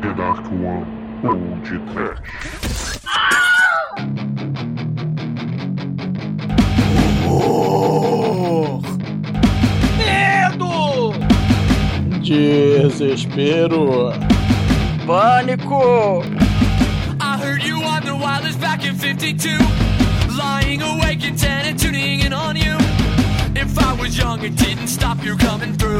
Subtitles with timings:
[0.00, 0.86] The Dark One
[1.24, 3.00] ou de Trash.
[7.26, 8.80] Horror!
[9.98, 11.12] Medo!
[12.22, 14.12] Desespero!
[15.04, 16.22] Pânico!
[17.20, 19.58] I heard you on the wireless back in 52.
[20.38, 22.76] Lying awake in 10 and tuning in on you.
[23.56, 25.98] If I was young, it didn't stop you coming through.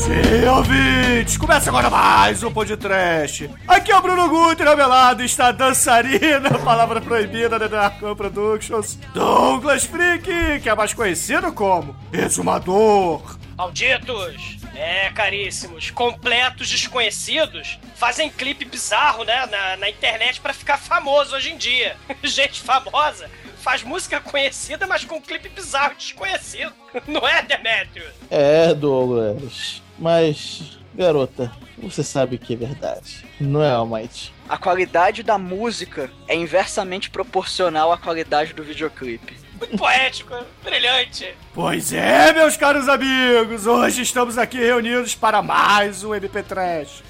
[0.00, 1.36] Sim, ouvintes!
[1.36, 3.50] Começa agora mais um podcast.
[3.68, 8.02] Aqui é o Bruno Guter, ao meu lado está a dançarina, palavra proibida da Dark
[8.02, 13.36] One Productions, Douglas Freak, que é mais conhecido como Exumador.
[13.58, 14.56] Malditos!
[14.74, 21.50] É, caríssimos, completos desconhecidos fazem clipe bizarro, né, na, na internet pra ficar famoso hoje
[21.50, 21.94] em dia.
[22.24, 23.28] Gente famosa
[23.60, 26.72] faz música conhecida, mas com clipe bizarro desconhecido.
[27.06, 28.14] Não é, Demetrius?
[28.30, 29.82] É, Douglas.
[30.00, 33.26] Mas, garota, você sabe que é verdade.
[33.38, 34.32] Não é, Almighty?
[34.48, 39.36] A qualidade da música é inversamente proporcional à qualidade do videoclipe.
[39.58, 40.34] Muito poético,
[40.64, 41.34] brilhante.
[41.52, 47.02] Pois é, meus caros amigos, hoje estamos aqui reunidos para mais um MP Trash.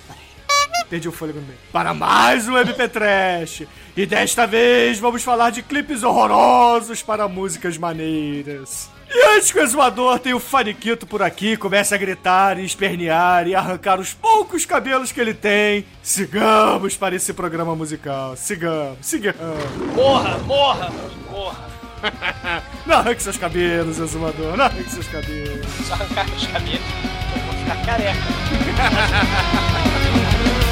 [0.88, 1.58] Perdi o fôlego no meio.
[1.70, 3.62] Para mais um MP Trash.
[3.96, 8.90] E desta vez vamos falar de clipes horrorosos para músicas maneiras.
[9.12, 13.48] E antes que o exumador tenha o faniquito por aqui, comece a gritar e espernear
[13.48, 18.36] e arrancar os poucos cabelos que ele tem, sigamos para esse programa musical.
[18.36, 19.38] Sigamos, sigamos.
[19.96, 20.92] Morra, morra,
[21.28, 21.70] morra.
[22.86, 25.66] Não arranque seus cabelos, exumador, não arranque seus cabelos.
[25.84, 26.80] Se arrancar meus cabelos,
[27.36, 28.20] eu vou ficar careca.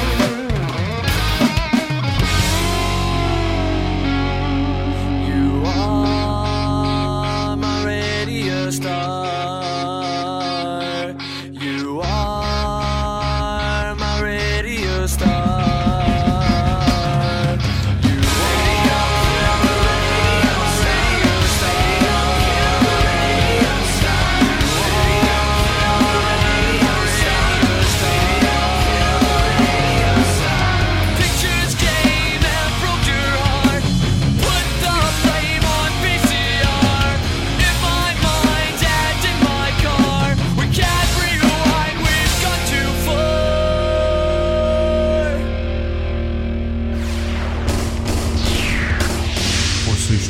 [8.39, 9.58] radio star.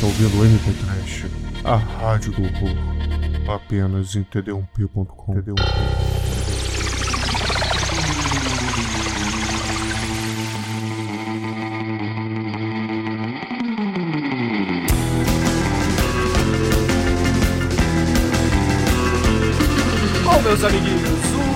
[0.10, 1.26] Ouvindo o MP Trash,
[1.64, 2.76] a rádio do horror.
[3.56, 5.34] Apenas em td1p.com.
[5.36, 6.80] td1p.
[20.24, 21.02] Bom, meus amiguinhos,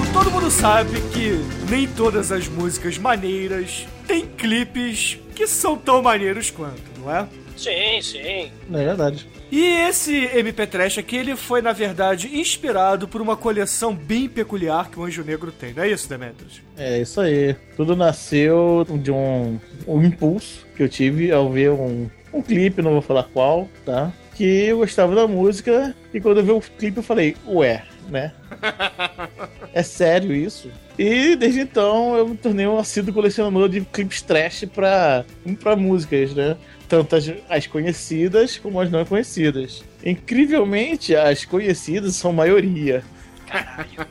[0.10, 6.02] o- todo mundo sabe que nem todas as músicas maneiras têm clipes que são tão
[6.02, 7.28] maneiros quanto, não é?
[7.56, 8.52] Sim, sim.
[8.70, 9.28] Não é verdade.
[9.52, 14.90] E esse MP Trash aqui, ele foi, na verdade, inspirado por uma coleção bem peculiar
[14.90, 16.62] que o Anjo Negro tem, não é isso, Demetrius?
[16.76, 17.56] É isso aí.
[17.76, 22.94] Tudo nasceu de um, um impulso que eu tive ao ver um, um clipe, não
[22.94, 24.12] vou falar qual, tá?
[24.36, 28.34] Que eu gostava da música e quando eu vi o clipe eu falei, ué, né?
[29.74, 30.72] é sério isso?
[30.98, 35.26] E desde então eu me tornei um assíduo colecionador de clipes trash pra,
[35.60, 36.56] pra músicas, né?
[36.88, 39.84] Tanto as, as conhecidas como as não conhecidas.
[40.06, 43.04] Incrivelmente, as conhecidas são maioria.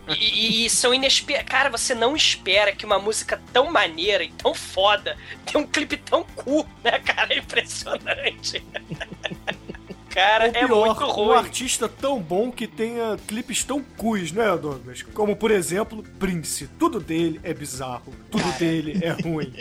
[0.08, 1.48] E, e são inesperados.
[1.48, 5.96] Cara, você não espera que uma música tão maneira e tão foda tenha um clipe
[5.96, 7.32] tão cool, né, cara?
[7.32, 8.62] É impressionante.
[10.12, 11.36] cara, Ou é pior, muito um ruim.
[11.36, 15.02] artista tão bom que tenha clipes tão cus, né, Douglas?
[15.02, 16.66] Como, por exemplo, Prince.
[16.78, 18.12] Tudo dele é bizarro.
[18.30, 19.52] Tudo dele é ruim.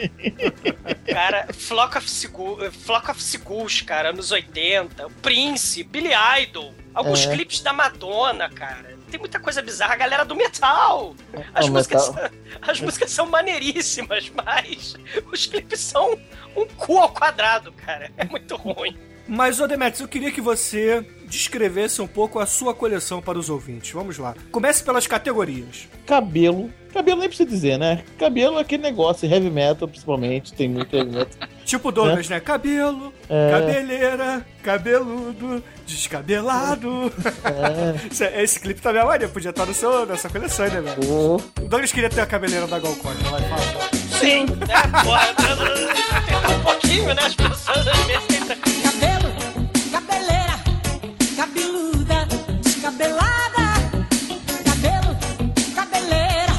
[1.11, 5.07] Cara, Flock of, Seagull, Flock of Seagulls, cara, anos 80.
[5.07, 6.11] O Prince, Billy
[6.41, 6.73] Idol.
[6.93, 7.31] Alguns É.
[7.33, 8.97] clipes da Madonna, cara.
[9.09, 9.93] Tem muita coisa bizarra.
[9.93, 11.15] A galera do metal.
[11.53, 12.29] As, o músicas, metal.
[12.61, 14.95] as músicas são maneiríssimas, mas
[15.31, 16.17] os clipes são
[16.55, 18.09] um cu ao quadrado, cara.
[18.17, 18.97] É muito ruim.
[19.33, 23.49] Mas, ô Demetrius, eu queria que você descrevesse um pouco a sua coleção para os
[23.49, 23.89] ouvintes.
[23.91, 24.35] Vamos lá.
[24.51, 25.87] Comece pelas categorias.
[26.05, 26.69] Cabelo.
[26.93, 28.03] Cabelo nem precisa dizer, né?
[28.19, 31.47] Cabelo é aquele negócio, heavy metal principalmente, tem muito heavy metal.
[31.63, 32.41] Tipo Douglas, né?
[32.41, 33.51] Cabelo, É.
[33.51, 37.09] cabeleira, cabeludo, descabelado.
[38.11, 40.95] Esse, esse clipe também é maneiro, podia estar no seu, na sua coleção, né, velho?
[41.07, 43.89] Pô, O Douglas queria ter a cabeleira da Gal Costa, vai falar.
[44.19, 44.45] Sim.
[44.67, 45.55] É, porra, tem
[46.57, 47.21] um pouquinho, né?
[47.23, 48.80] As pessoas às vezes tentam.
[52.91, 53.79] descabelada,
[54.65, 55.15] cabelo,
[55.75, 56.53] cabeleira,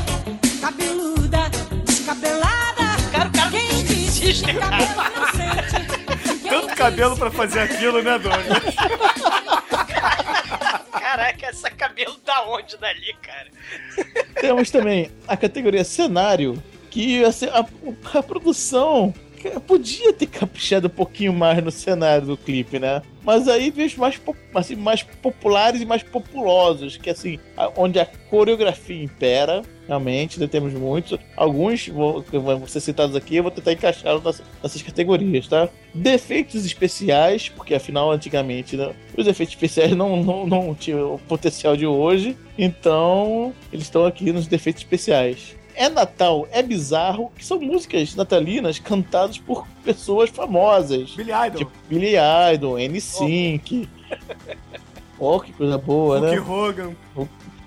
[0.61, 1.49] cabeluda,
[1.85, 2.85] descabelada.
[3.13, 5.77] Cara, o cara Quem diz que cabelo inocente.
[6.49, 8.43] Tanto cabelo pra fazer aquilo, né, dona?
[10.99, 13.49] Caraca, essa cabelo tá onde dali, cara?
[14.41, 17.29] Temos também a categoria cenário, que a,
[18.19, 19.13] a produção
[19.51, 23.03] podia ter caprichado um pouquinho mais no cenário do clipe, né?
[23.25, 24.21] Mas aí vejo mais,
[24.55, 27.39] assim, mais populares e mais populosos, que assim,
[27.77, 31.19] onde a coreografia impera, realmente, né, temos muitos.
[31.37, 35.69] Alguns que vão ser citados aqui, eu vou tentar encaixar nessas, nessas categorias, tá?
[35.95, 41.77] Defeitos especiais, porque afinal, antigamente, né, os efeitos especiais não, não, não tinham o potencial
[41.77, 45.55] de hoje, então eles estão aqui nos defeitos especiais.
[45.75, 51.13] É Natal, é bizarro, que são músicas natalinas cantadas por pessoas famosas.
[51.13, 51.59] Billy Idol.
[51.59, 52.15] Tipo Billy
[52.55, 53.89] Idol, N-Sync.
[55.19, 56.41] Oh, que coisa boa, Hulk né?
[56.41, 56.97] Hogan.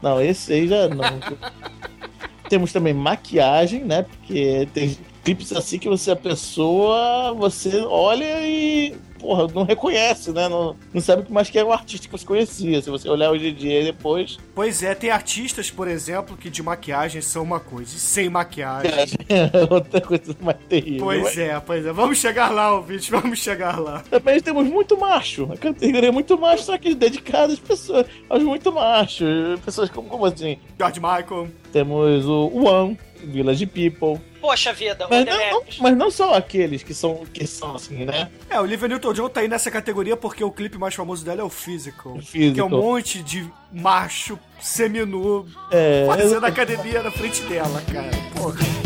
[0.02, 1.04] Não, esse aí já não.
[2.50, 4.04] Temos também maquiagem, né?
[4.04, 8.96] Porque tem clipes assim que você, a pessoa, você olha e,
[9.26, 10.48] porra, não reconhece, né?
[10.48, 12.80] Não, não sabe o que mais que é o artista que você conhecia.
[12.80, 16.50] Se você olhar hoje em dia e depois, Pois é, tem artistas, por exemplo, que
[16.50, 19.18] de maquiagem são uma coisa, e sem maquiagem.
[19.28, 21.06] é outra coisa mais terrível.
[21.06, 21.92] Pois é, pois é.
[21.92, 24.04] Vamos chegar lá, ouvintes, vamos chegar lá.
[24.10, 25.52] Também temos muito macho.
[25.52, 29.60] A categoria muito macho, só que dedicada às pessoas, aos muito machos.
[29.66, 30.58] Pessoas como, como assim?
[30.78, 31.48] George Michael.
[31.74, 34.22] Temos o One, Village People.
[34.40, 38.30] Poxa vida, Mas não, não- mas não só aqueles que são, que são assim, né?
[38.50, 41.44] É, o Olivia Newton-John tá aí nessa categoria porque o clipe mais famoso dela é
[41.44, 42.18] o Physical.
[42.22, 42.54] Physical.
[42.54, 48.12] Que é um monte de macho seminu É, fazendo academia na frente dela, cara.
[48.36, 48.85] Porra.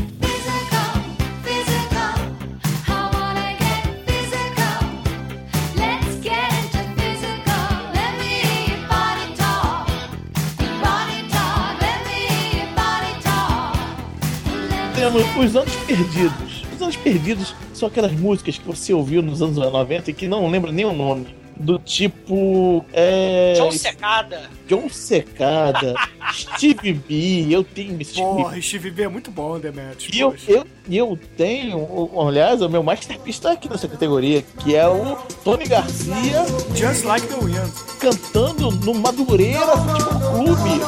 [14.99, 16.63] Temos os anos perdidos.
[16.75, 20.49] Os anos perdidos são aquelas músicas que você ouviu nos anos 90 e que não
[20.49, 21.39] lembra nem o nome.
[21.55, 22.85] Do tipo.
[22.93, 23.53] É.
[23.57, 24.49] John Secada.
[24.65, 25.93] John Secada,
[26.33, 27.47] Steve B.
[27.49, 28.35] Eu tenho esse Steve B.
[28.35, 30.13] Porra, Steve B é muito bom, Demetrius.
[30.13, 34.87] E eu, eu, eu tenho, aliás, o meu masterpiece tá aqui nessa categoria, que é
[34.87, 37.71] o Tony Garcia Just Like the Wind.
[37.99, 40.79] cantando no Madureira Futebol Clube.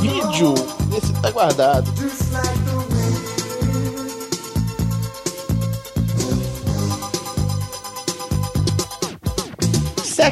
[0.00, 0.54] Vídeo,
[0.94, 1.90] esse tá guardado.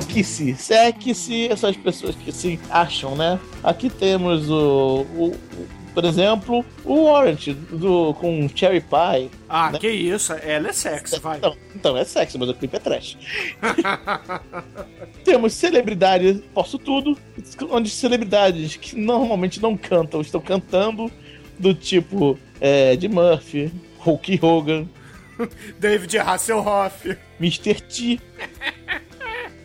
[0.00, 3.38] Seque-se, seque-se essas pessoas que se acham, né?
[3.62, 9.30] Aqui temos o, o- o- por exemplo, o Orange do, com Cherry Pie.
[9.48, 9.78] Ah, Né?
[9.78, 11.38] que isso, ela é sexy, vai.
[11.38, 13.16] Então, então é sexy, mas o clipe é trash.
[15.24, 17.16] Temos celebridades, posso tudo,
[17.70, 21.10] onde celebridades que normalmente não cantam, estão cantando,
[21.58, 24.86] do tipo é, Ed Murphy, Hulk Hogan,
[25.80, 27.16] David Hasselhoff.
[27.40, 27.74] Mr.
[27.80, 28.20] T.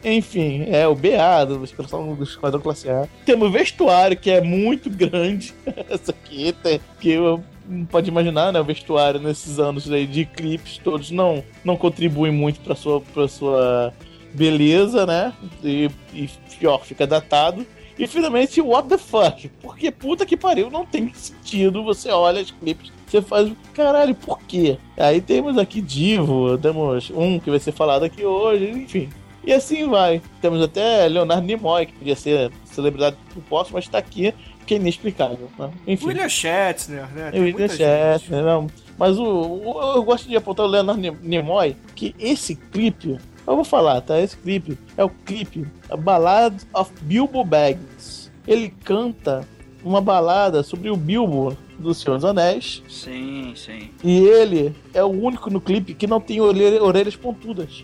[0.03, 3.07] Enfim, é o BA do Esquadrão do Esquadrão Classe A.
[3.25, 5.53] Temos vestuário, que é muito grande.
[5.89, 6.55] Essa aqui,
[6.99, 7.43] que eu
[7.89, 8.59] pode imaginar, né?
[8.59, 13.27] O vestuário nesses anos aí de clipes todos não, não contribuem muito pra sua, pra
[13.27, 13.93] sua
[14.33, 15.33] beleza, né?
[15.63, 17.65] E, e pior, fica datado.
[17.97, 19.47] E finalmente, what the fuck?
[19.61, 21.83] Porque puta que pariu, não tem sentido.
[21.83, 24.77] Você olha os clipes, você faz, caralho, por quê?
[24.97, 29.09] Aí temos aqui Divo, temos um que vai ser falado aqui hoje, enfim.
[29.43, 30.21] E assim vai.
[30.41, 34.33] Temos até Leonardo Nimoy, que podia ser celebridade do posto, mas tá aqui,
[34.65, 35.49] que é inexplicável.
[35.57, 35.71] Né?
[35.87, 36.07] Enfim.
[36.07, 37.31] William Shatner, né?
[37.31, 37.77] Tem William gente.
[37.77, 38.67] Shatner, não.
[38.97, 43.17] Mas o, o- eu gosto de apontar o Leonardo Ni- Nimoy, que esse clipe,
[43.47, 44.19] eu vou falar, tá?
[44.19, 48.29] Esse clipe é o clipe a Ballad of Bilbo Baggins.
[48.47, 49.41] Ele canta
[49.83, 52.83] uma balada sobre o Bilbo do Senhor dos Anéis.
[52.87, 53.89] Sim, sim.
[54.03, 57.83] E ele é o único no clipe que não tem orelha- orelhas pontudas.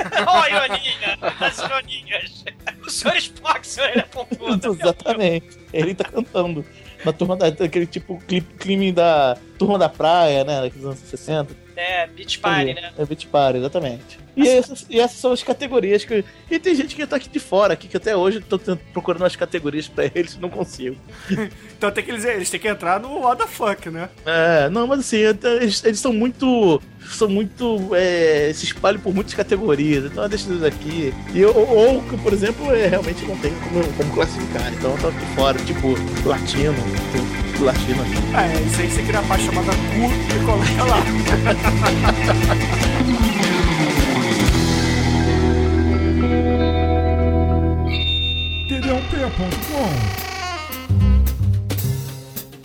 [0.26, 1.18] Ó, ironia!
[1.40, 2.44] As ironias!
[2.86, 3.16] O Sr.
[3.16, 4.68] Spock, senhor, ele é.
[4.68, 5.58] Exatamente.
[5.72, 6.64] Ele tá cantando.
[7.04, 7.46] Na turma da.
[7.46, 9.36] aquele tipo clipe, clima da.
[9.58, 10.60] Turma da praia, né?
[10.60, 11.56] Daqueles anos 60.
[11.80, 12.92] É, Beach Party, né?
[12.98, 14.18] É Beach Party, exatamente.
[14.36, 16.22] E essas, e essas são as categorias que.
[16.50, 19.24] E tem gente que tá aqui de fora, aqui, que até hoje eu tô procurando
[19.24, 20.96] as categorias pra eles e não consigo.
[21.80, 24.10] Então tem que eles, eles têm que entrar no what the fuck, né?
[24.26, 26.82] É, não, mas assim, eles, eles são muito.
[27.10, 27.94] São muito.
[27.94, 30.04] é, se espalham por muitas categorias.
[30.04, 31.14] Então eu deixo eles aqui.
[31.32, 34.70] E eu, ou, por exemplo, é, realmente não tem como, como classificar.
[34.74, 35.94] Então eu tô aqui fora, tipo,
[36.26, 36.74] latino.
[36.74, 38.14] tipo, Latino aqui.
[38.36, 41.02] É, isso aí você cria a parte chamada cu e coloca lá.
[48.68, 50.29] td1p.com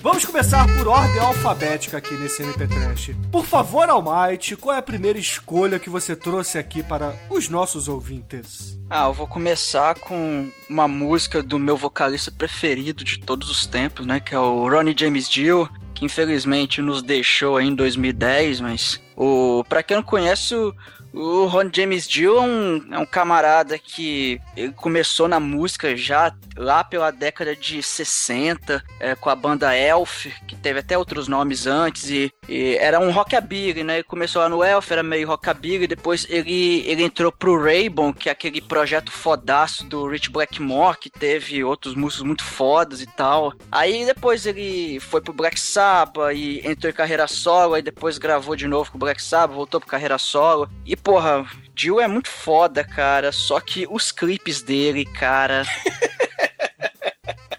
[0.05, 3.09] Vamos começar por ordem alfabética aqui nesse MP Trash.
[3.31, 7.87] Por favor, Almighty, qual é a primeira escolha que você trouxe aqui para os nossos
[7.87, 8.79] ouvintes?
[8.87, 14.05] Ah, eu vou começar com uma música do meu vocalista preferido de todos os tempos,
[14.05, 14.19] né?
[14.19, 19.81] Que é o Ronnie James Dio, que infelizmente nos deixou em 2010, mas o para
[19.81, 20.71] quem não conhece o
[21.15, 24.41] o Ron James Dio é um, é um camarada que
[24.75, 30.55] começou na música já lá pela década de 60, é, com a banda Elf, que
[30.55, 33.95] teve até outros nomes antes, e, e era um rockabilly, né?
[33.95, 38.29] Ele começou lá no Elf, era meio rockabilly, depois ele, ele entrou pro Rainbow, que
[38.29, 43.53] é aquele projeto fodaço do Rich Blackmore, que teve outros músicos muito fodas e tal.
[43.71, 48.55] Aí depois ele foi pro Black Sabbath e entrou em carreira solo, aí depois gravou
[48.55, 50.69] de novo com o Black Sabbath, voltou pro carreira solo.
[50.85, 53.31] E porra, Dio é muito foda, cara.
[53.31, 55.63] Só que os clipes dele, cara.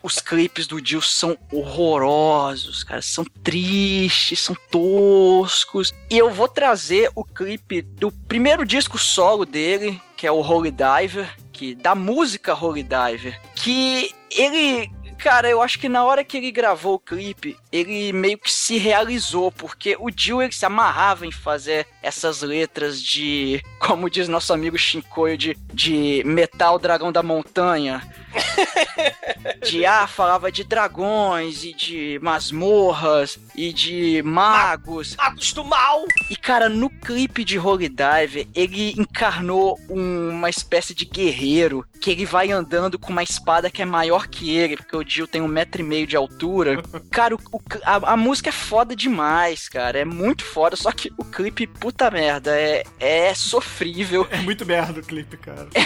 [0.07, 3.03] os clipes do Dio são horrorosos, cara.
[3.03, 5.93] São tristes, são toscos.
[6.09, 10.71] E eu vou trazer o clipe do primeiro disco solo dele, que é o Holy
[10.71, 16.37] Diver, que da música Holy Diver, que ele Cara, eu acho que na hora que
[16.37, 21.26] ele gravou o clipe, ele meio que se realizou, porque o Dio ele se amarrava
[21.26, 27.23] em fazer essas letras de, como diz nosso amigo Shinkoio, de, de metal dragão da
[27.23, 28.02] montanha.
[29.62, 35.16] de ah, falava de dragões e de masmorras e de magos.
[35.16, 36.04] Magos do mal!
[36.30, 42.11] E cara, no clipe de Holy Diver, ele encarnou um- uma espécie de guerreiro que
[42.11, 45.40] ele vai andando com uma espada que é maior que ele, porque o Dio tem
[45.40, 46.83] um metro e meio de altura.
[47.11, 49.99] Cara, o- o a, a música é foda demais, cara.
[49.99, 54.26] É muito foda, só que o clipe, puta merda, é, é sofrível.
[54.30, 55.68] É muito merda o clipe, cara.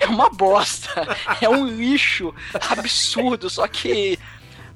[0.00, 0.90] É uma bosta.
[1.40, 2.34] É um lixo
[2.68, 3.48] absurdo.
[3.48, 4.18] Só que,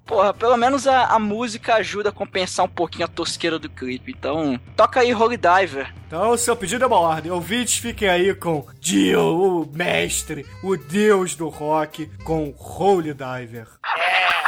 [0.06, 4.14] porra, pelo menos a, a música ajuda a compensar um pouquinho a tosqueira do clipe.
[4.16, 5.92] Então, toca aí Holy Diver.
[6.06, 7.32] Então, o seu pedido é uma ordem.
[7.32, 13.66] Ouvintes, fiquem aí com Dio, o mestre, o deus do rock, com Holy Diver.
[13.84, 14.45] Holy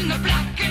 [0.00, 0.69] in the black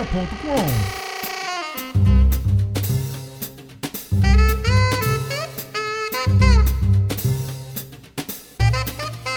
[0.00, 1.00] td1p.com.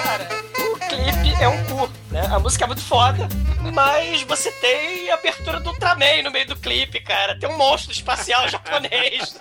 [0.04, 2.26] Cara, o clipe é um cu, né?
[2.32, 3.28] A música é muito foda,
[3.74, 7.38] mas você tem a abertura do Ultraman no meio do clipe, cara.
[7.38, 9.38] Tem um monstro espacial japonês,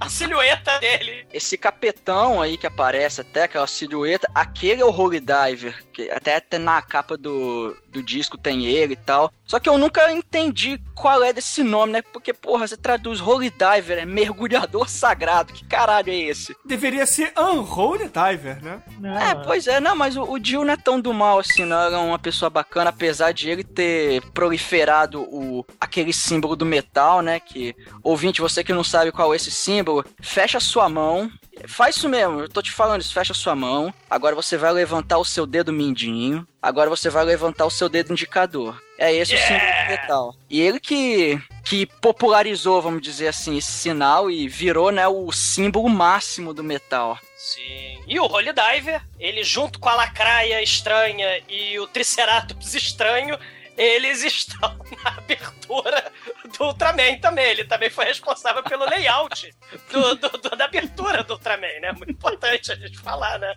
[0.00, 1.26] a silhueta dele.
[1.32, 6.36] Esse capetão aí que aparece, até aquela silhueta, aquele é o Holy Diver, que até,
[6.36, 9.32] até na capa do, do disco tem ele e tal.
[9.46, 12.02] Só que eu nunca entendi qual é desse nome, né?
[12.02, 15.52] Porque, porra, você traduz Holy Diver, é mergulhador sagrado.
[15.52, 16.54] Que caralho é esse?
[16.64, 18.82] Deveria ser Unholy Diver, né?
[19.20, 21.86] É, pois é, não, mas o, o Jill não é tão do mal assim, não.
[21.86, 27.22] Ele é uma pessoa bacana, apesar de ele ter proliferado o, aquele símbolo do metal,
[27.22, 27.40] né?
[27.40, 31.30] Que, ouvinte, você que não sabe qual é esse símbolo, fecha sua mão.
[31.66, 33.92] Faz isso mesmo, eu tô te falando isso, fecha sua mão.
[34.08, 36.46] Agora você vai levantar o seu dedo mindinho.
[36.60, 38.80] Agora você vai levantar o seu dedo indicador.
[38.98, 40.34] É esse o símbolo do metal.
[40.48, 45.88] E ele que, que popularizou, vamos dizer assim, esse sinal e virou, né, o símbolo
[45.88, 47.18] máximo do metal.
[47.36, 48.00] Sim.
[48.06, 53.38] E o Holy Diver, ele junto com a lacraia estranha e o Triceratops estranho,
[53.76, 56.12] eles estão na abertura
[56.58, 57.46] do Ultraman também.
[57.50, 59.54] Ele também foi responsável pelo layout
[59.92, 61.92] do, do- do- da abertura do Ultraman, né?
[61.92, 63.54] Muito importante a gente falar, né?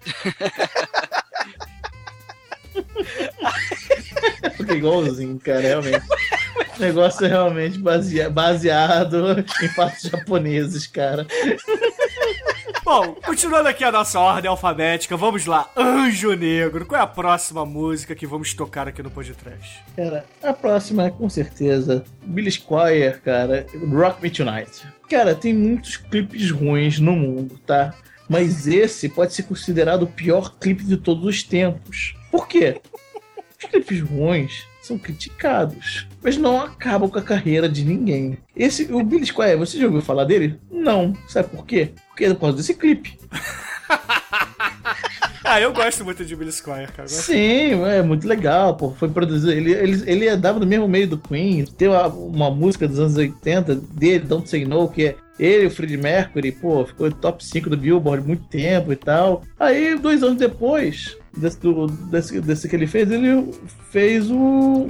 [4.55, 6.05] Fica igualzinho, cara, realmente.
[6.77, 11.25] O negócio é realmente basea- baseado em fatos japoneses, cara.
[12.91, 15.69] Bom, continuando aqui a nossa ordem alfabética, vamos lá.
[15.77, 19.83] Anjo Negro, qual é a próxima música que vamos tocar aqui no podcast?
[19.95, 24.87] Cara, a próxima é com certeza Billy Squire, cara, Rock Me Tonight.
[25.07, 27.93] Cara, tem muitos clipes ruins no mundo, tá?
[28.27, 32.15] Mas esse pode ser considerado o pior clipe de todos os tempos.
[32.31, 32.81] Por quê?
[33.59, 38.37] Os clipes ruins são criticados, mas não acabam com a carreira de ninguém.
[38.55, 40.59] Esse, o Billy Squire, você já ouviu falar dele?
[40.71, 41.13] Não.
[41.27, 41.91] Sabe por quê?
[42.09, 43.17] Porque é por causa desse clipe.
[45.41, 47.07] Ah, eu gosto muito de Billy Squire, cara.
[47.07, 48.91] Sim, é muito legal, pô.
[48.91, 49.51] Foi produzido.
[49.51, 51.65] Ele, ele, ele andava no mesmo meio do Queen.
[51.65, 55.71] Tem uma, uma música dos anos 80 dele, Don't Say No, que é ele o
[55.71, 59.41] Freddie Mercury, pô, ficou top 5 do Billboard muito tempo e tal.
[59.57, 61.59] Aí, dois anos depois desse,
[62.11, 63.51] desse, desse que ele fez, ele
[63.91, 64.35] fez o-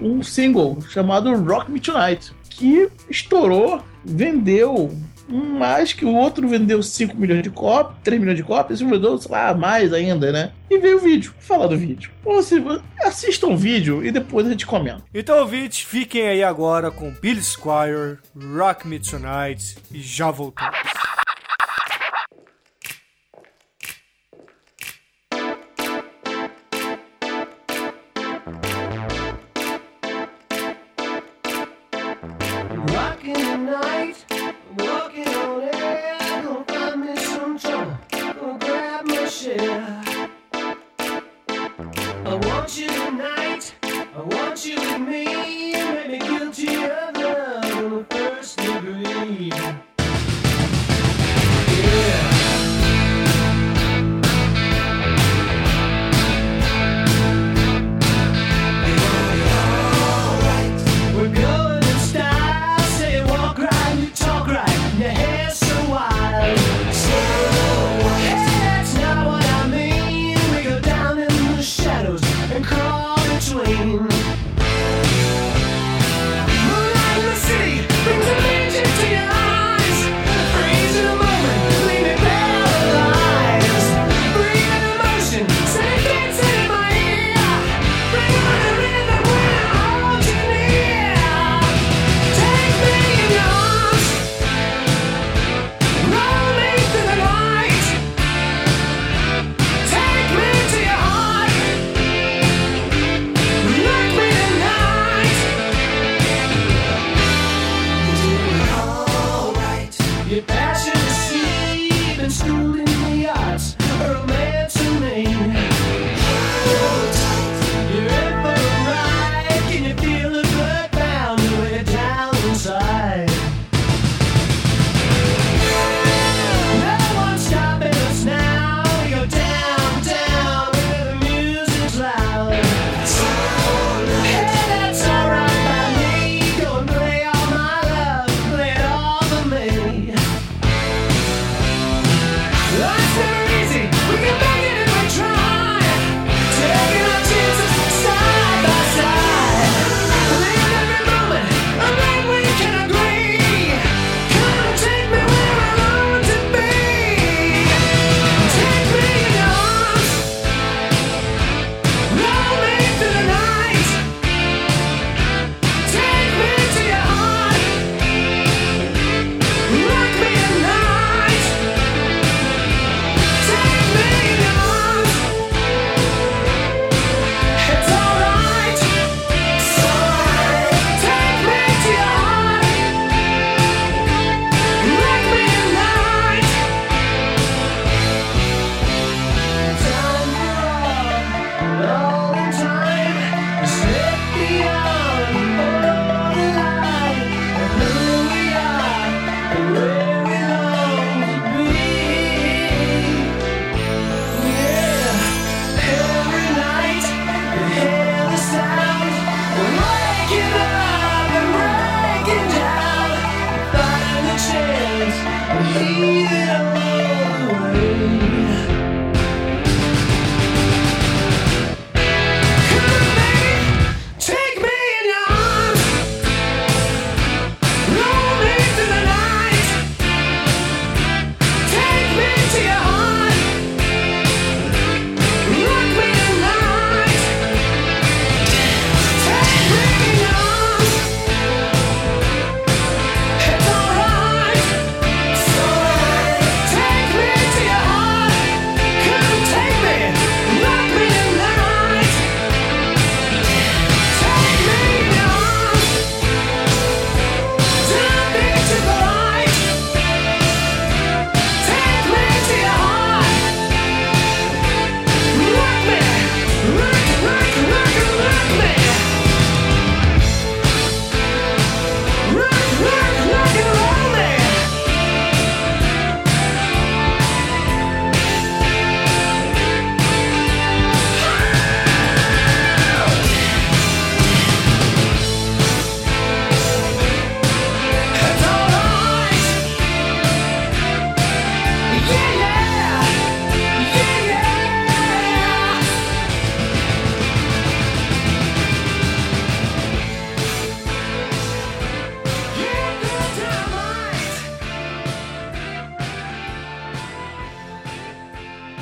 [0.01, 4.91] um single chamado Rock Me Tonight, que estourou, vendeu
[5.31, 9.15] mais que o outro vendeu 5 milhões de cópias, 3 milhões de cópias, esse vendeu,
[9.19, 10.51] sei lá, mais ainda, né?
[10.71, 11.33] E veio o vídeo.
[11.39, 12.09] Fala do vídeo.
[12.25, 15.03] Ou seja, assistam o vídeo e depois a gente comenta.
[15.13, 18.17] Então, ouvintes, fiquem aí agora com Billy Squire,
[18.57, 20.79] Rock Me Tonight e já voltamos.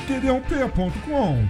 [0.07, 1.47] td1p.com.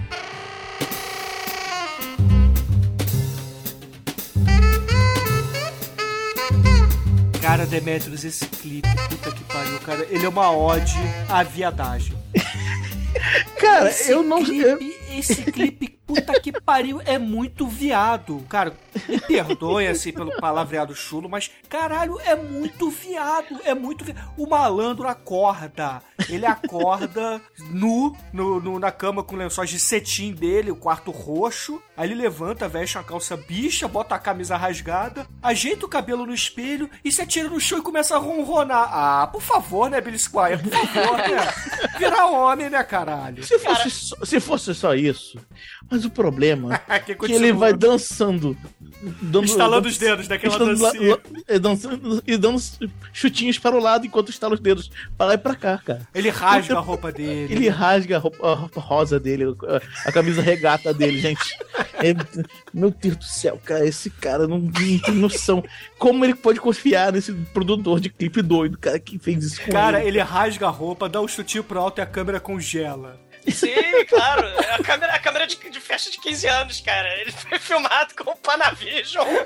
[7.40, 10.06] Cara, Demetrius, esse clipe, puta que pariu, cara.
[10.10, 10.94] Ele é uma ode
[11.28, 12.16] à viadagem.
[13.58, 14.38] Cara, Esse eu não.
[14.40, 18.44] eu- clipe, esse clipe, puta que pariu, é muito viado.
[18.48, 18.74] Cara,
[19.08, 23.60] me perdoe assim pelo palavreado chulo, mas caralho, é muito viado.
[23.64, 24.18] É muito viado.
[24.36, 26.02] O malandro acorda.
[26.28, 27.40] Ele acorda
[27.70, 31.80] nu no, no- na cama com lençóis de cetim dele, o quarto roxo.
[31.96, 36.34] Aí ele levanta, veste uma calça bicha, bota a camisa rasgada, ajeita o cabelo no
[36.34, 38.88] espelho e se atira no chão e começa a ronronar.
[38.92, 40.58] Ah, por favor, né, Billy Squire?
[40.62, 41.88] Por favor, né?
[41.98, 43.44] Virar homem, né, caralho?
[43.44, 45.38] Se fosse, só, se fosse só isso.
[45.90, 48.56] Mas problema que que ele vai dançando.
[49.22, 51.10] Dando, Estalando dando- os dedos daquela la- dancinha.
[51.10, 52.60] la- e dançando- e dando
[53.12, 56.02] chutinhos para o lado enquanto estala os dedos para lá e pra cá, cara.
[56.12, 57.52] Ele rasga a roupa dele.
[57.54, 59.44] Ele rasga a roupa, a roupa rosa dele,
[60.04, 61.38] a, a camisa regata dele, gente.
[62.00, 62.14] É-
[62.72, 65.64] meu Deus do céu, cara, esse cara não, não tem noção.
[65.98, 70.10] Como ele pode confiar nesse produtor de clipe doido, cara, que fez isso Cara, ele?
[70.10, 73.18] ele rasga a roupa, dá um chutinho pro alto e a câmera congela.
[73.52, 74.46] Sim, claro.
[74.46, 77.08] É A câmera, a câmera de, de festa de 15 anos, cara.
[77.20, 79.26] Ele foi filmado com o Panavision.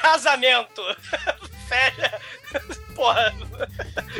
[0.00, 0.82] Casamento.
[1.68, 2.20] Festa.
[2.94, 3.32] Porra.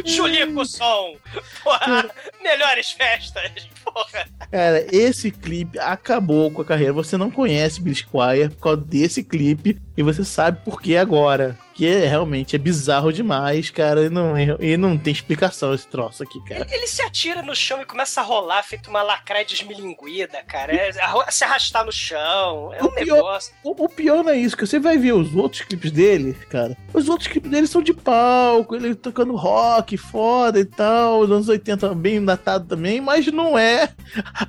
[0.05, 1.17] Julie com som.
[1.63, 2.09] Porra.
[2.43, 3.69] Melhores festas.
[3.85, 4.27] Porra.
[4.51, 6.93] Cara, esse clipe acabou com a carreira.
[6.93, 11.59] Você não conhece Billy Squire por causa desse clipe e você sabe por que agora.
[11.81, 14.05] Que é, realmente é bizarro demais, cara.
[14.05, 16.67] E não, e não tem explicação esse troço aqui, cara.
[16.71, 20.75] Ele se atira no chão e começa a rolar, feito uma lacraia desmilinguida, cara.
[20.75, 20.93] É,
[21.31, 22.71] se arrastar no chão.
[22.75, 23.55] É um O pior- negócio.
[23.65, 26.77] O, o pior não é isso, que você vai ver os outros clipes dele, cara.
[26.93, 31.49] Os outros clipes dele são de palco, ele tocando rock, foda e tal, os anos
[31.49, 33.89] 80 bem datado também, mas não é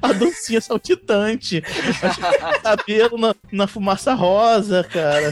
[0.02, 1.63] a dancinha saltitante.
[1.63, 5.32] o cabelo na, na fumaça rosa, cara.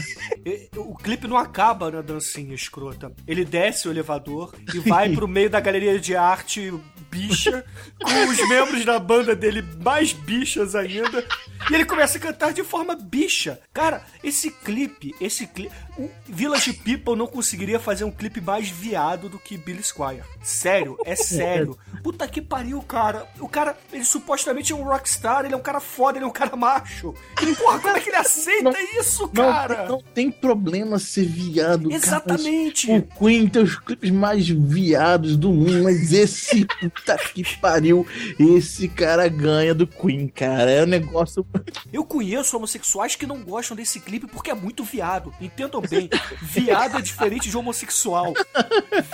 [0.78, 3.12] O clipe não acaba na dancinha escrota.
[3.26, 6.72] Ele desce o elevador e vai pro meio da galeria de arte
[7.10, 7.64] bicha,
[8.00, 11.24] com os membros da banda dele mais bichas ainda.
[11.70, 13.60] E ele começa a cantar de forma bicha.
[13.72, 15.74] Cara, esse clipe, esse clipe.
[15.98, 20.22] O Village People não conseguiria fazer um clipe mais viado do que Billy Squire.
[20.42, 21.78] Sério, é sério.
[22.02, 23.26] Puta que pariu, cara.
[23.38, 26.32] O cara, ele supostamente é um rockstar, ele é um cara foda, ele é um
[26.32, 27.14] cara macho.
[27.42, 29.82] E porra, como é que ele aceita isso, cara?
[29.82, 32.90] Não, não tem problema ser viado, cara, Exatamente.
[32.90, 38.06] mas O Queen tem os clipes mais viados do mundo, mas esse puta que pariu,
[38.38, 40.70] esse cara ganha do Queen, cara.
[40.70, 41.46] É um negócio.
[41.92, 45.34] Eu conheço homossexuais que não gostam desse clipe porque é muito viado.
[45.40, 46.08] Entendam bem,
[46.40, 48.32] viado é diferente de homossexual.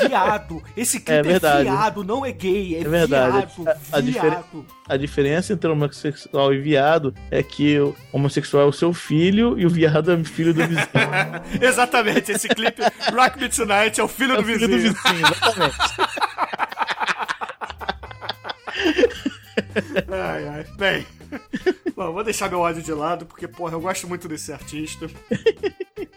[0.01, 0.63] Viado.
[0.77, 1.63] Esse clipe É é, verdade.
[1.65, 3.47] viado, não é gay, é, É verdade.
[4.03, 4.67] viado.
[4.89, 4.95] A- a.
[4.95, 9.67] A diferença entre homossexual e viado é que o homossexual é o seu filho e
[9.67, 10.87] o viado é o filho do vizinho.
[11.61, 12.81] Exatamente, esse clipe
[13.13, 14.95] Rock Me Tonight é o filho É do filho vizinho.
[14.95, 15.77] do vizinho, exatamente.
[20.11, 20.65] Ai, ai.
[20.79, 21.07] Bem,
[21.95, 25.07] bom, vou deixar meu ódio de lado, porque, porra, eu gosto muito desse artista.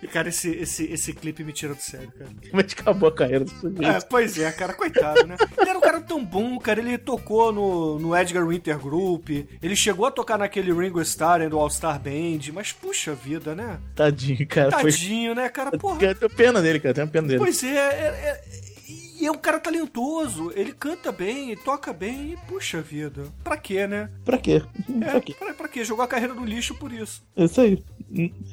[0.01, 2.29] E, cara, esse, esse, esse clipe me tira do sério, cara.
[2.49, 3.83] Como é acabou a carreira do sujeito?
[3.83, 5.35] É, pois é, cara, coitado, né?
[5.57, 6.79] Ele era um cara tão bom, cara.
[6.79, 9.29] Ele tocou no, no Edgar Winter Group,
[9.61, 13.79] ele chegou a tocar naquele Ringo Starr do All Star Band, mas puxa vida, né?
[13.95, 14.71] Tadinho, cara.
[14.71, 14.91] Foi...
[14.91, 15.77] Tadinho, né, cara?
[15.77, 16.01] Porra.
[16.01, 16.93] Eu tenho pena dele, cara.
[16.93, 17.39] Tenho pena dele.
[17.39, 18.68] Pois é, é, é-
[19.19, 20.51] e é um cara talentoso.
[20.55, 23.23] Ele canta bem, toca bem, e puxa vida.
[23.43, 24.09] Pra quê, né?
[24.23, 24.61] Pra quê?
[25.01, 25.35] É, Pra quê?
[25.37, 25.83] pra, pra quê?
[25.83, 27.23] Jogou a carreira no lixo por isso.
[27.35, 27.83] É isso aí.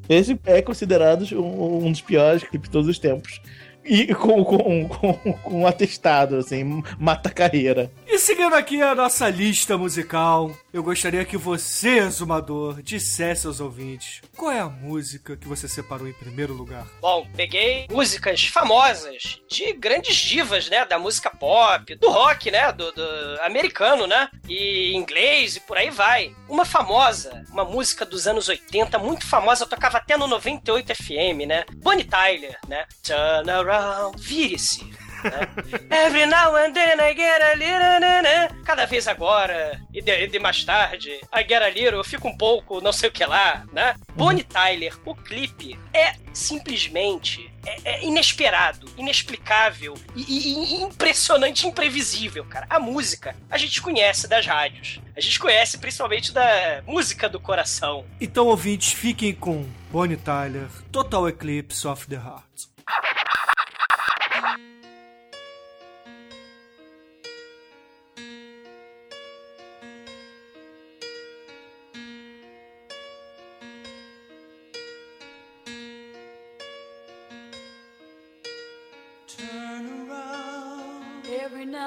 [0.09, 3.41] Esse é considerado um, um dos piores clipes de todos os tempos.
[3.89, 7.89] E com, com, com, com um atestado, assim, mata a carreira.
[8.05, 14.21] E seguindo aqui a nossa lista musical, eu gostaria que você, Zumador, dissesse aos ouvintes
[14.37, 16.87] qual é a música que você separou em primeiro lugar.
[17.01, 20.85] Bom, peguei músicas famosas de grandes divas, né?
[20.85, 22.71] Da música pop, do rock, né?
[22.73, 24.29] Do, do americano, né?
[24.47, 26.37] E inglês e por aí vai.
[26.47, 31.65] Uma famosa, uma música dos anos 80, muito famosa, tocava até no 98 FM, né?
[31.77, 32.85] Bonnie Tyler, né?
[33.03, 35.06] Turn around, vire-se.
[35.31, 36.07] Né?
[36.07, 38.49] Every now and then I get a little, né, né?
[38.65, 42.29] Cada vez agora e de, e de mais tarde, I get a little, eu fico
[42.29, 43.95] um pouco, não sei o que lá, né?
[44.15, 52.45] Bonnie Tyler, o clipe é simplesmente é, é inesperado, inexplicável e, e- e impressionante, imprevisível,
[52.45, 52.67] cara.
[52.71, 58.05] A música a gente conhece das rádios, a gente conhece principalmente da música do coração.
[58.21, 62.69] Então, ouvintes, fiquem com Bonnie Tyler, Total Eclipse of the Heart.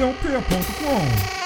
[0.00, 1.40] td1p.com.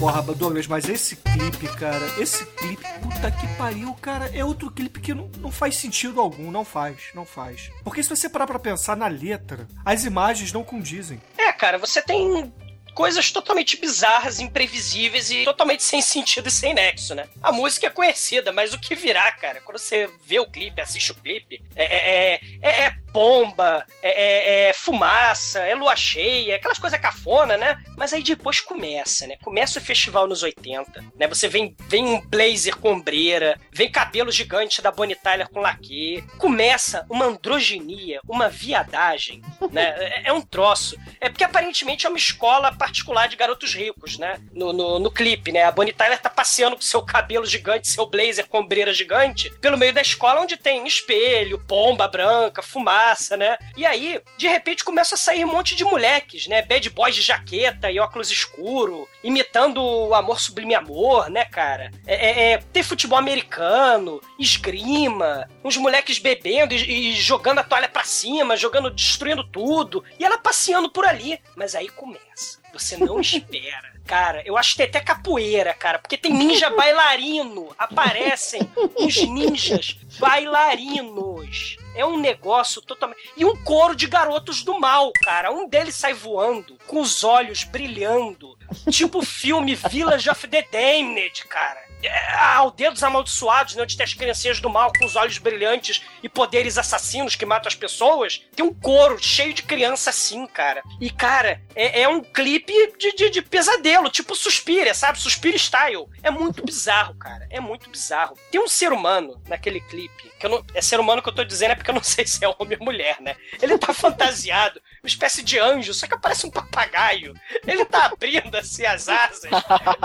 [0.00, 5.00] Porra, Douglas, mas esse clipe, cara, esse clipe, puta que pariu, cara, é outro clipe
[5.00, 7.70] que não, não faz sentido algum, não faz, não faz.
[7.84, 11.20] Porque se você parar pra pensar na letra, as imagens não condizem.
[11.38, 12.52] É, cara, você tem
[12.94, 17.28] coisas totalmente bizarras, imprevisíveis e totalmente sem sentido e sem nexo, né?
[17.42, 21.12] A música é conhecida, mas o que virá, cara, quando você vê o clipe, assiste
[21.12, 26.78] o clipe, é, é, é, é pomba, é, é- é fumaça, é lua cheia, aquelas
[26.78, 27.82] coisas cafona, né?
[27.96, 29.36] Mas aí depois começa, né?
[29.42, 31.26] Começa o festival nos 80, né?
[31.26, 36.24] Você vem, vem um blazer com ombreira, vem cabelo gigante da Bonnie Tyler com laque,
[36.38, 39.92] começa uma androginia, uma viadagem, né?
[40.02, 40.96] É, é um troço.
[41.20, 44.38] É porque aparentemente é uma escola particular de garotos ricos, né?
[44.52, 45.64] No, no, no clipe, né?
[45.64, 49.76] A Bonnie Tyler tá passeando com seu cabelo gigante, seu blazer com ombreira gigante, pelo
[49.76, 53.01] meio da escola onde tem espelho, pomba branca, fumaça,
[53.36, 53.56] né?
[53.76, 56.62] E aí, de repente, começa a sair um monte de moleques, né?
[56.62, 61.90] Bad boys de jaqueta e óculos escuro, imitando o amor sublime amor, né, cara?
[62.06, 67.88] É, é- é, tem futebol americano, esgrima, uns moleques bebendo e, e jogando a toalha
[67.88, 70.04] pra cima, jogando, destruindo tudo.
[70.18, 71.38] E ela passeando por ali.
[71.56, 72.60] Mas aí começa.
[72.72, 73.92] Você não espera.
[74.06, 77.68] Cara, eu acho que tem até capoeira, cara, porque tem ninja bailarino.
[77.78, 78.60] Aparecem
[78.98, 81.76] uns ninjas bailarinos.
[81.94, 83.20] É um negócio totalmente.
[83.36, 85.52] E um coro de garotos do mal, cara.
[85.52, 88.56] Um deles sai voando, com os olhos brilhando.
[88.90, 91.91] Tipo o filme Village of the Damned, cara.
[92.02, 96.02] É, Aldeia dos Amaldiçoados, né, onde tem as criancinhas do mal com os olhos brilhantes
[96.22, 98.42] e poderes assassinos que matam as pessoas.
[98.54, 100.82] Tem um coro cheio de criança assim, cara.
[101.00, 105.20] E, cara, é, é um clipe de, de, de pesadelo, tipo Suspira, sabe?
[105.20, 106.06] Suspira style.
[106.22, 107.46] É muito bizarro, cara.
[107.50, 108.36] É muito bizarro.
[108.50, 111.44] Tem um ser humano naquele clipe, que eu não, é ser humano que eu tô
[111.44, 113.36] dizendo é porque eu não sei se é homem ou mulher, né?
[113.60, 117.34] Ele tá fantasiado, uma espécie de anjo, só que parece um papagaio.
[117.66, 119.50] Ele tá abrindo assim as asas.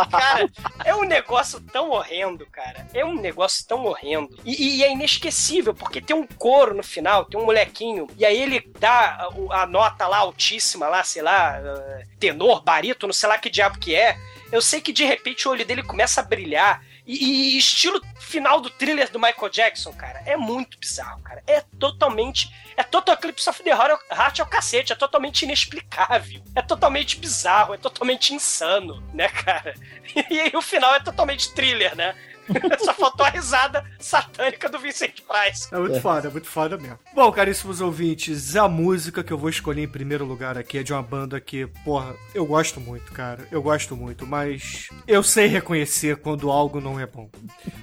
[0.10, 0.50] Cara,
[0.84, 2.88] é um negócio tão horrendo, cara.
[2.93, 4.36] É um negócio tão horrendo.
[4.43, 8.41] E, e é inesquecível, porque tem um coro no final, tem um molequinho, e aí
[8.41, 13.38] ele dá o- a, nota lá altíssima, lá, sei lá, eh, tenor, barítono, sei lá
[13.38, 14.18] que diabo que é.
[14.52, 16.84] Eu sei que de repente o olho dele começa a brilhar.
[17.08, 21.41] E, e estilo final do thriller do Michael Jackson, cara, é muito bizarro, cara.
[21.47, 22.53] É totalmente.
[22.76, 26.43] É Total Eclipse of the Heart ao cacete, é totalmente inexplicável.
[26.53, 29.74] É totalmente bizarro, é totalmente insano, né, cara?
[30.30, 32.16] E, aí o final é totalmente thriller, né?
[32.84, 35.68] Só faltou a risada satânica do Vincent Price.
[35.72, 37.00] É muito foda, é muito foda mesmo.
[37.14, 40.93] Bom, caríssimos ouvintes, a música que eu vou escolher em primeiro lugar aqui é de
[40.93, 43.48] uma banda que, porra, eu gosto muito, cara.
[43.52, 47.30] Eu gosto muito, mas eu sei reconhecer quando algo não é bom.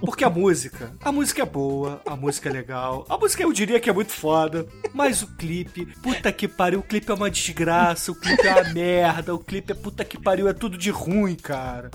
[0.00, 3.80] Porque a música, a música é boa, a música é legal, a música eu diria
[3.80, 8.12] que é muito foda, mas o clipe, puta que pariu, o clipe é uma desgraça,
[8.12, 11.34] o clipe é uma merda, o clipe é puta que pariu, é tudo de ruim,
[11.34, 11.90] cara.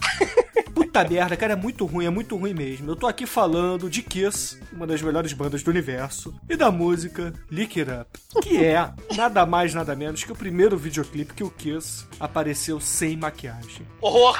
[0.73, 2.91] Puta merda, cara, é muito ruim, é muito ruim mesmo.
[2.91, 7.33] Eu tô aqui falando de Kiss, uma das melhores bandas do universo, e da música
[7.49, 11.49] Lick It Up, que é nada mais, nada menos que o primeiro videoclipe que o
[11.49, 13.87] Kiss apareceu sem maquiagem.
[14.01, 14.35] Horror!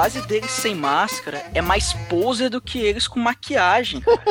[0.00, 4.22] Fase deles sem máscara é mais poser do que eles com maquiagem, cara.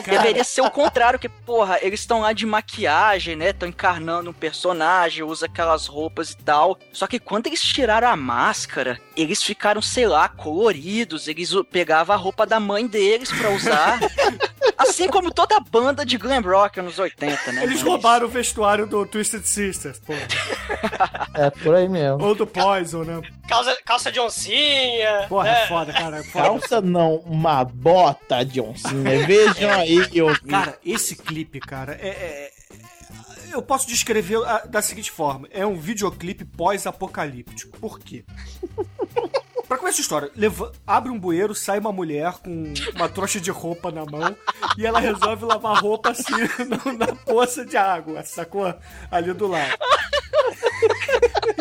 [0.02, 3.50] Deveria ser o contrário, que, porra, eles estão lá de maquiagem, né?
[3.50, 6.78] Estão encarnando um personagem, usa aquelas roupas e tal.
[6.90, 11.28] Só que quando eles tiraram a máscara, eles ficaram, sei lá, coloridos.
[11.28, 14.00] Eles pegavam a roupa da mãe deles pra usar.
[14.78, 17.62] assim como toda banda de glam rock anos 80, né?
[17.64, 20.12] Eles Mas- roubaram o vestuário do Twisted Sisters, pô.
[21.34, 22.24] É por aí mesmo.
[22.24, 23.20] Ou do Poison, né?
[23.48, 25.26] Calça, calça de oncinha.
[25.28, 25.62] Porra, né?
[25.62, 26.18] é foda, cara.
[26.18, 26.44] é foda.
[26.44, 29.26] Calça não, uma bota de oncinha.
[29.26, 30.48] Vejam aí que eu vi.
[30.48, 32.08] Cara, esse clipe, cara, é.
[32.08, 32.50] é- é-
[33.50, 37.78] eu posso descrever a- da seguinte forma: é um videoclipe pós-apocalíptico.
[37.78, 38.24] Por quê?
[39.68, 43.50] Pra começar a história, leva- abre um bueiro, sai uma mulher com uma trouxa de
[43.50, 44.34] roupa na mão
[44.78, 46.32] e ela resolve lavar roupa assim
[46.64, 48.74] no- na poça de água, sacou?
[49.10, 49.76] Ali do lado.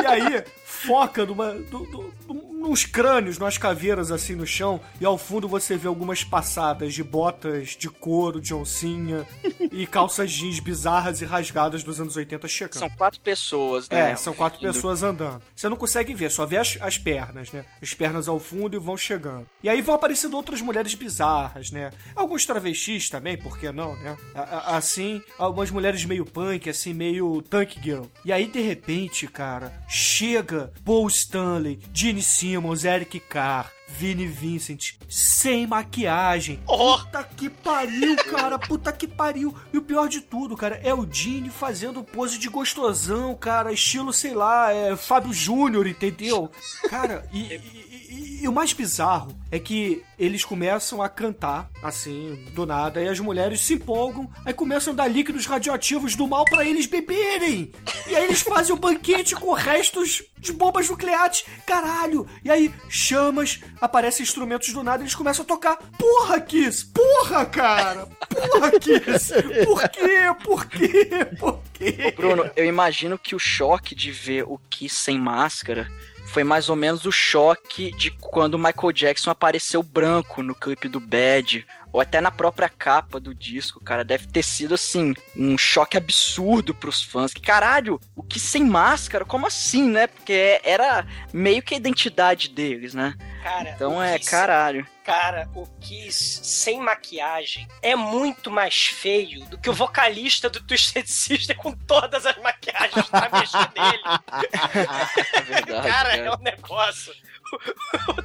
[0.02, 2.14] E aí, foca numa, do, do-
[2.58, 7.04] nos crânios, nas caveiras assim no chão, e ao fundo você vê algumas passadas de
[7.04, 9.26] botas de couro, de oncinha
[9.72, 12.80] e calças jeans bizarras e rasgadas dos anos 80 chegando.
[12.80, 14.12] São quatro pessoas, né?
[14.12, 15.42] É, são quatro pessoas andando.
[15.56, 17.64] Você não consegue ver, só vê as, as pernas, né?
[17.82, 19.48] As pernas ao fundo e vão chegando.
[19.62, 21.92] E aí vão aparecendo outras mulheres bizarras, né?
[22.16, 24.18] Alguns travestis também, por que não, né?
[24.66, 28.06] Assim, algumas mulheres meio punk, assim, meio tank girl.
[28.26, 35.66] E aí, de repente, cara, chega Paul Stanley, Gene Simmons, Eric Carr, Vini Vincent, sem
[35.66, 36.60] maquiagem.
[36.66, 38.60] Puta que pariu, cara.
[38.60, 39.56] Puta que pariu.
[39.74, 43.72] E o pior de tudo, cara, é o Gene fazendo pose de gostosão, cara.
[43.72, 46.52] Estilo, sei lá, é Fábio Júnior, entendeu?
[46.90, 52.46] Cara, e, e- e- e o mais bizarro é que eles começam a cantar, assim,
[52.54, 56.46] do nada, e as mulheres se empolgam, aí começam a dar líquidos radioativos do mal
[56.46, 57.72] pra eles beberem.
[58.08, 61.44] E aí eles fazem o banquete com restos de bombas nucleares.
[61.66, 62.28] Caralho!
[62.44, 65.78] E aí, chamas, aparecem instrumentos do nada eles começam a tocar.
[65.98, 66.86] Porra, Kiss!
[66.86, 68.08] Porra, cara!
[68.30, 69.34] Porra, Kiss!
[69.66, 70.18] Por quê?
[70.44, 71.10] Por quê?
[71.40, 72.14] Por quê?
[72.16, 75.88] Bruno, eu imagino que o choque de ver o Kiss sem máscara
[76.28, 80.88] foi mais ou menos o choque de quando o Michael Jackson apareceu branco no clipe
[80.88, 84.04] do Bad, ou até na própria capa do disco, cara.
[84.04, 87.34] Deve ter sido, assim, um choque absurdo pros fãs.
[87.34, 89.26] Que caralho, o Kiss sem máscara?
[89.26, 90.08] Como assim, né?
[90.08, 93.16] Porque era meio que a identidade deles, né?
[93.42, 94.86] Cara, Então é caralho.
[95.08, 101.08] Cara, o Kiss sem maquiagem é muito mais feio do que o vocalista do Twisted
[101.08, 104.04] Sister com todas as maquiagens travesti dele.
[105.34, 105.88] É verdade.
[105.88, 106.18] Cara, cara.
[106.18, 107.14] é um negócio.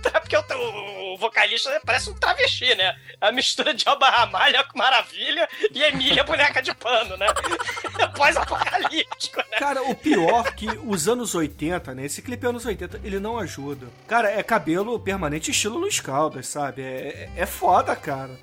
[0.03, 2.97] Tra- Porque o, vocalista parece um travesti, né?
[3.21, 7.27] A mistura de Alba Ramalha com Maravilha e Emília boneca de pano, né?
[8.17, 9.59] Pós-apocalíptico, né?
[9.59, 12.07] Cara, o pior que os anos 80, né?
[12.07, 13.87] Esse clipe é anos 80, ele não ajuda.
[14.09, 16.83] Cara, é cabelo permanente estilo Luiz Caldas, sabe?
[16.83, 18.39] É, é, é foda, cara.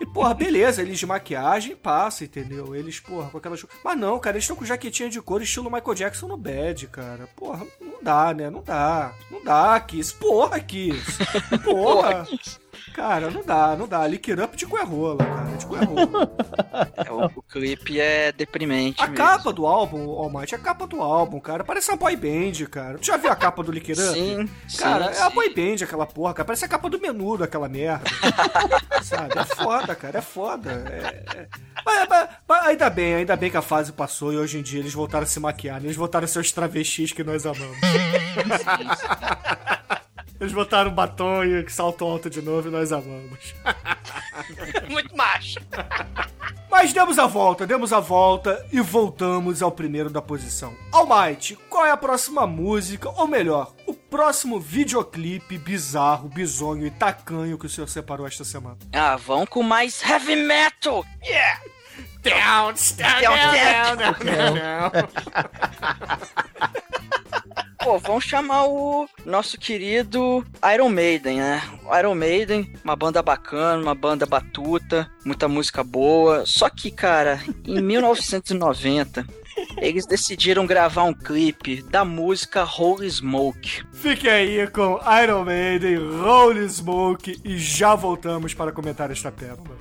[0.00, 2.74] E, porra, beleza, eles de maquiagem passa, entendeu?
[2.74, 3.64] Eles, porra, com aquelas.
[3.84, 7.26] Mas não, cara, eles estão com jaquetinha de couro estilo Michael Jackson no bad, cara.
[7.36, 8.50] Porra, não dá, né?
[8.50, 9.12] Não dá.
[9.30, 10.12] Não dá, Kiss.
[10.14, 11.18] Porra, Kiss.
[11.64, 12.26] Porra.
[12.94, 14.06] Cara, não dá, não dá.
[14.06, 15.56] Lick It Up de coerrola, cara.
[15.56, 16.30] De coerrola.
[16.96, 19.16] É, o, o clipe é deprimente A mesmo.
[19.16, 22.98] capa do álbum, Almighty, a capa do álbum, cara, parece uma boy band, cara.
[22.98, 24.12] Tu já viu a capa do Lick It Up?
[24.12, 25.34] Sim, Cara, sim, é a sim.
[25.34, 26.46] boy band aquela porra, cara.
[26.46, 28.04] Parece a capa do menudo, aquela merda.
[29.02, 29.36] Sabe?
[29.38, 30.70] É foda, cara, é foda.
[30.70, 31.48] É- é-
[31.84, 34.78] Mas, mas- mas ainda bem, ainda bem que a fase passou e hoje em dia
[34.78, 35.86] eles voltaram a se maquiar, né?
[35.86, 37.76] Eles voltaram a ser os travestis que nós amamos.
[40.40, 43.54] Eles botaram batom e salto alto de novo e nós amamos.
[44.88, 45.58] Muito macho.
[46.70, 50.76] Mas demos a volta, demos a volta e voltamos ao primeiro da posição.
[50.92, 57.58] Almighty, qual é a próxima música, ou melhor, o próximo videoclipe bizarro, bizonho e tacanho
[57.58, 58.78] que o senhor separou esta semana?
[58.92, 61.04] Ah, vão com mais heavy metal!
[61.24, 61.60] Yeah!
[62.22, 64.14] Down, down, down,
[64.52, 64.92] down.
[67.78, 71.62] Pô, vamos chamar o nosso querido Iron Maiden, né?
[71.98, 76.44] Iron Maiden, uma banda bacana, uma banda batuta, muita música boa.
[76.44, 79.24] Só que, cara, em 1990,
[79.76, 83.84] eles decidiram gravar um clipe da música Holy Smoke.
[83.92, 89.76] Fique aí com Iron Maiden, Holy Smoke e já voltamos para comentar esta pérola.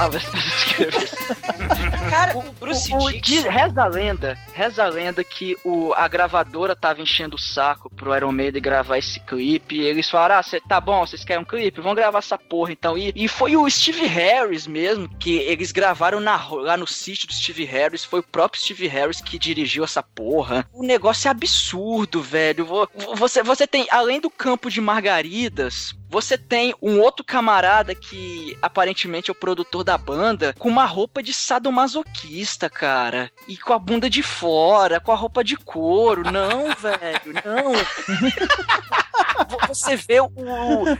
[0.00, 1.10] Palavras pra descrever.
[2.10, 6.08] Cara, o Bruce O- o- diz- reza a lenda, reza a lenda que o, a
[6.08, 9.76] gravadora tava enchendo o saco pro Iron Maiden gravar esse clipe.
[9.76, 11.80] E eles falaram: ah, cê, tá bom, vocês querem um clipe?
[11.80, 12.96] Vamos gravar essa porra então.
[12.96, 17.34] E, e foi o Steve Harris mesmo, que eles gravaram na, lá no sítio do
[17.34, 18.04] Steve Harris.
[18.04, 20.66] Foi o próprio Steve Harris que dirigiu essa porra.
[20.72, 22.64] O negócio é absurdo, velho.
[22.64, 28.58] Vo- Você, você tem, além do campo de margaridas, você tem um outro camarada que
[28.60, 33.30] aparentemente é o produtor da banda, com uma roupa de sadomasoquista, cara.
[33.46, 36.30] E com a bunda de fora, com a roupa de couro.
[36.30, 37.72] Não, velho, não.
[39.48, 40.30] Vo- Você vê o.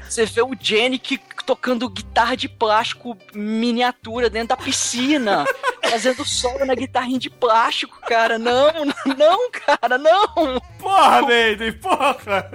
[0.09, 5.45] Você vê o Jenny que tocando guitarra de plástico miniatura dentro da piscina.
[5.91, 8.39] Fazendo solo na guitarrinha de plástico, cara.
[8.39, 8.71] Não,
[9.17, 10.61] não, cara, não.
[10.79, 12.49] Porra, Maiden, porra!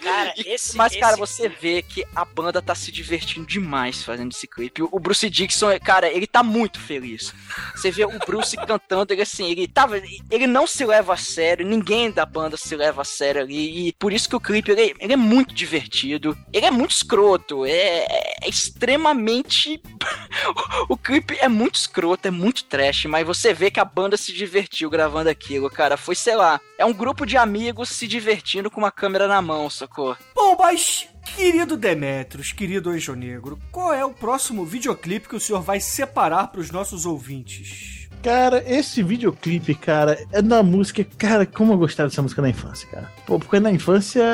[0.00, 0.76] Cara, esse...
[0.76, 4.82] Mas, cara, esse- você vê que a banda tá se divertindo demais fazendo esse clipe.
[4.82, 7.32] O Bruce Dixon, cara, ele tá muito feliz.
[7.74, 10.00] Você vê o Bruce cantando, ele assim, ele tava.
[10.30, 13.88] Ele não se leva a sério, ninguém da banda se leva a sério ali.
[13.88, 16.36] E por isso que o clipe ele, ele é muito divertido.
[16.52, 17.64] Ele é muito escroto.
[17.64, 18.06] É,
[18.42, 19.80] é extremamente.
[20.88, 24.32] o clipe é muito escroto, é muito trash, mas você vê que a banda se
[24.32, 25.96] divertiu gravando aquilo, cara.
[25.96, 29.57] Foi, sei lá, é um grupo de amigos se divertindo com uma câmera na mão,
[29.58, 30.16] mão, sacou?
[30.34, 35.60] Bom, mas Querido Demetrios, querido Anjo Negro, qual é o próximo videoclipe que o senhor
[35.60, 38.08] vai separar para os nossos ouvintes?
[38.22, 41.04] Cara, esse videoclipe, cara, é da música.
[41.16, 43.12] Cara, como eu gostava dessa música na infância, cara.
[43.26, 44.24] Pô, porque na infância.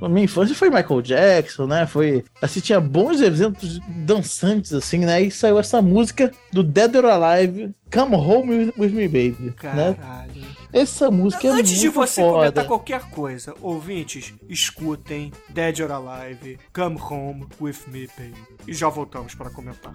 [0.00, 1.86] Na minha infância foi Michael Jackson, né?
[1.86, 2.24] Foi.
[2.40, 5.22] Assim, tinha bons eventos dançantes, assim, né?
[5.22, 9.36] E saiu essa música do Dead or Alive, Come Home with Me Baby.
[9.40, 9.52] Né?
[9.56, 10.34] Caralho.
[10.34, 10.46] Né?
[10.74, 12.38] Essa música Antes é Antes de você foda.
[12.38, 18.34] comentar qualquer coisa, ouvintes, escutem Dead or Alive, Come Home With Me, Baby.
[18.66, 19.94] E já voltamos para comentar.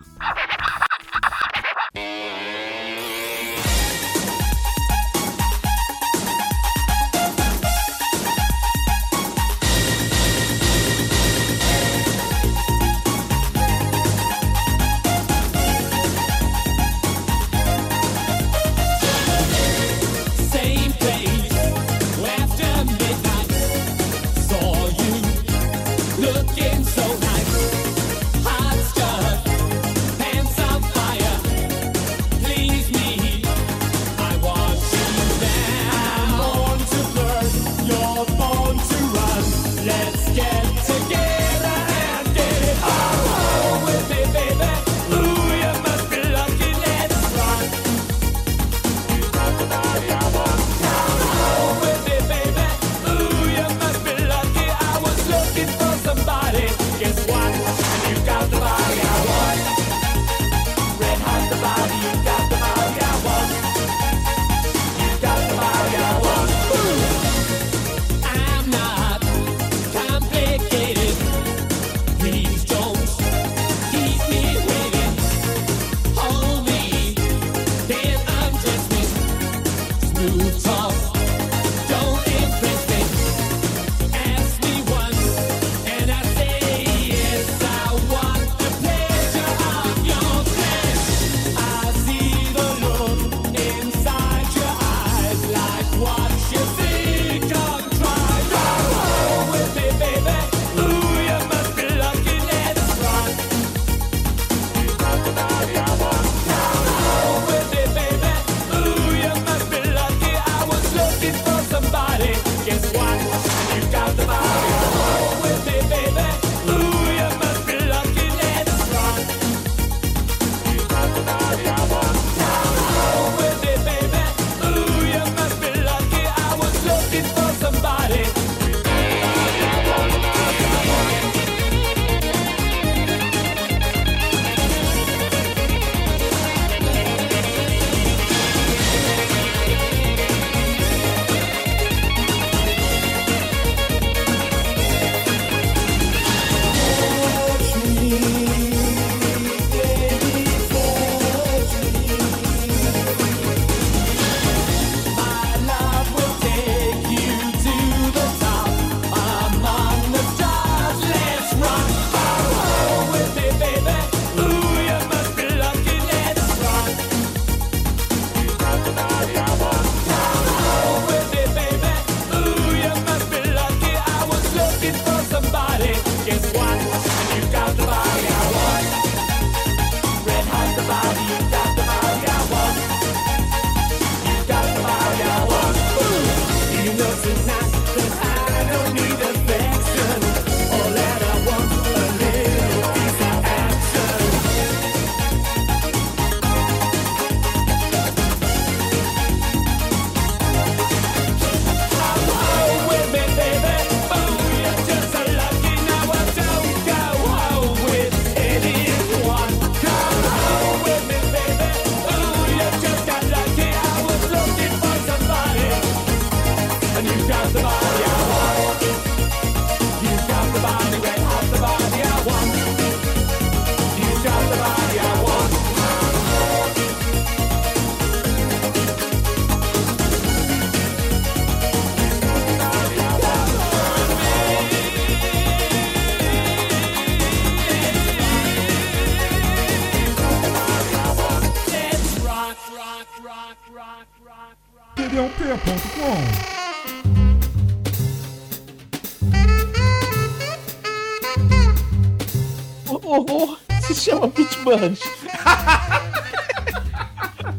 [254.70, 254.99] Burns.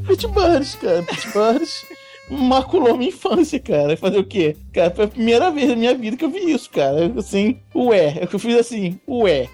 [0.06, 1.02] Pete Burns, cara.
[1.02, 1.84] Pete Burns
[2.30, 3.96] maculou minha infância, cara.
[3.96, 4.56] Fazer o quê?
[4.72, 7.12] Cara, foi a primeira vez na minha vida que eu vi isso, cara.
[7.18, 8.18] Assim, ué.
[8.20, 9.48] É que eu fiz assim, ué.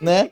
[0.00, 0.28] né?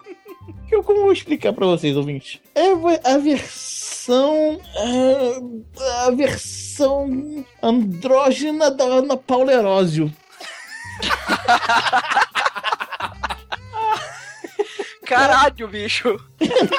[0.69, 2.41] Que eu como vou explicar para vocês, ouvintes?
[2.55, 2.69] É
[3.11, 4.61] a versão.
[4.77, 10.13] É, a versão andrógena da Ana Paula Erósio.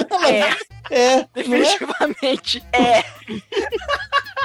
[0.10, 0.56] não é?
[1.36, 3.04] definitivamente é.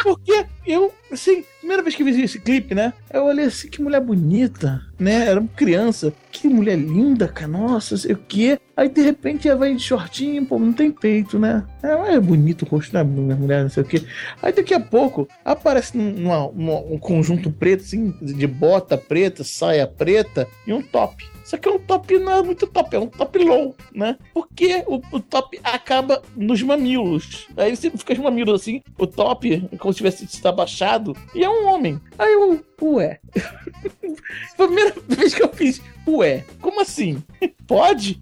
[0.02, 2.92] Porque eu, assim, primeira vez que eu vi esse clipe, né?
[3.10, 5.26] Eu olhei assim, que mulher bonita, né?
[5.28, 6.12] Era uma criança.
[6.30, 7.48] Que mulher linda, cara.
[7.48, 8.58] Nossa, sei o quê.
[8.76, 11.64] Aí de repente ela vai de shortinho, pô, não tem peito, né?
[11.82, 14.04] É, é bonito o rosto da mulher, não sei o quê.
[14.42, 19.86] Aí daqui a pouco aparece numa- numa- um conjunto preto, assim, de bota preta, saia
[19.86, 21.24] preta e um top.
[21.44, 24.16] Só que é um top não é muito top, é um top low, né?
[24.32, 27.46] Porque o, o top acaba nos mamilos.
[27.56, 31.48] Aí você fica os mamilos assim, o top, como se tivesse sido abaixado, e é
[31.48, 32.00] um homem.
[32.18, 33.20] Aí eu, ué.
[34.56, 37.22] Primeira vez que eu fiz, ué, como assim?
[37.66, 38.18] Pode?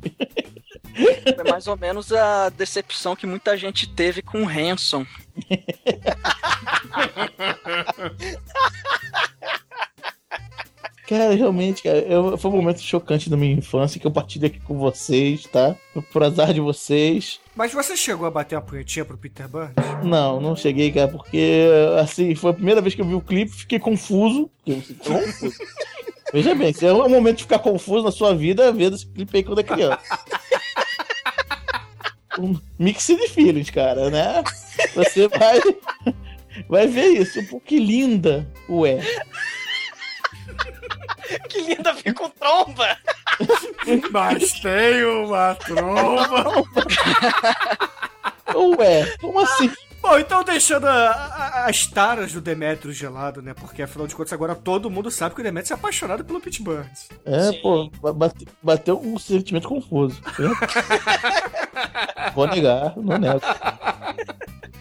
[0.93, 5.07] Foi mais ou menos a decepção que muita gente teve com o Hanson.
[11.13, 14.59] Cara, realmente, cara, eu- foi um momento chocante da minha infância que eu partilho aqui
[14.61, 15.77] com vocês, tá?
[16.11, 17.39] Por azar de vocês.
[17.55, 19.75] Mas você chegou a bater uma punhetinha pro Peter Burns?
[20.03, 21.67] Não, não cheguei, cara, porque,
[22.01, 24.51] assim, foi a primeira vez que eu vi o clipe, fiquei confuso.
[24.65, 25.55] Confuso.
[26.33, 29.37] Veja bem, se é um momento de ficar confuso na sua vida, ver esse clipe
[29.37, 29.99] aí quando é criança.
[32.39, 34.43] Um mix de feelings, cara, né?
[34.95, 35.61] Você vai,
[36.67, 37.47] vai ver isso.
[37.49, 39.01] Pô, que linda, ué.
[41.53, 42.97] Que linda vir com tromba.
[44.11, 46.65] Mas tem uma tromba.
[48.79, 49.71] Ué, como assim?
[50.01, 53.55] Bom, então deixando a- a- as taras do Demetrio gelado, né?
[53.55, 56.61] Porque afinal de contas agora todo mundo sabe que o Demetrio é apaixonado pelo Pete
[56.61, 57.09] Burns.
[57.25, 57.61] É, Sim.
[57.63, 60.21] pô, ba- bate- bateu um sentimento confuso.
[62.35, 63.41] Vou negar, não nego.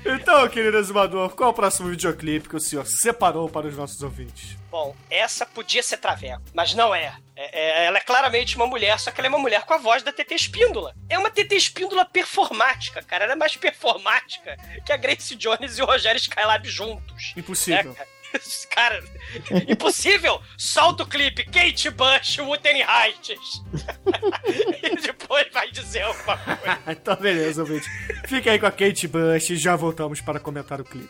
[0.04, 4.02] Então, querido exumador, qual é o próximo videoclipe que o senhor separou para os nossos
[4.02, 4.58] ouvintes?
[4.72, 7.14] Bom, essa podia ser Traveco, mas não é.
[7.36, 9.78] É- é- Ela é claramente uma mulher, só que ela é uma mulher com a
[9.78, 10.93] voz da TT Espíndola.
[11.10, 13.26] É uma TT Espíndola performática, cara.
[13.26, 17.34] Ela é mais performática que a Grace Jones e o Rogério Skylab juntos.
[17.38, 17.95] Impossível.
[17.99, 18.08] É,
[18.70, 19.04] cara,
[19.68, 20.42] impossível!
[20.58, 23.62] Solta o clipe, Kate Bush, Wuthering Heights.
[24.84, 26.80] e depois vai dizer alguma coisa.
[26.92, 27.88] então, beleza, ouvinte.
[28.28, 31.10] Fica aí com a Kate Bush e já voltamos para comentar o clipe.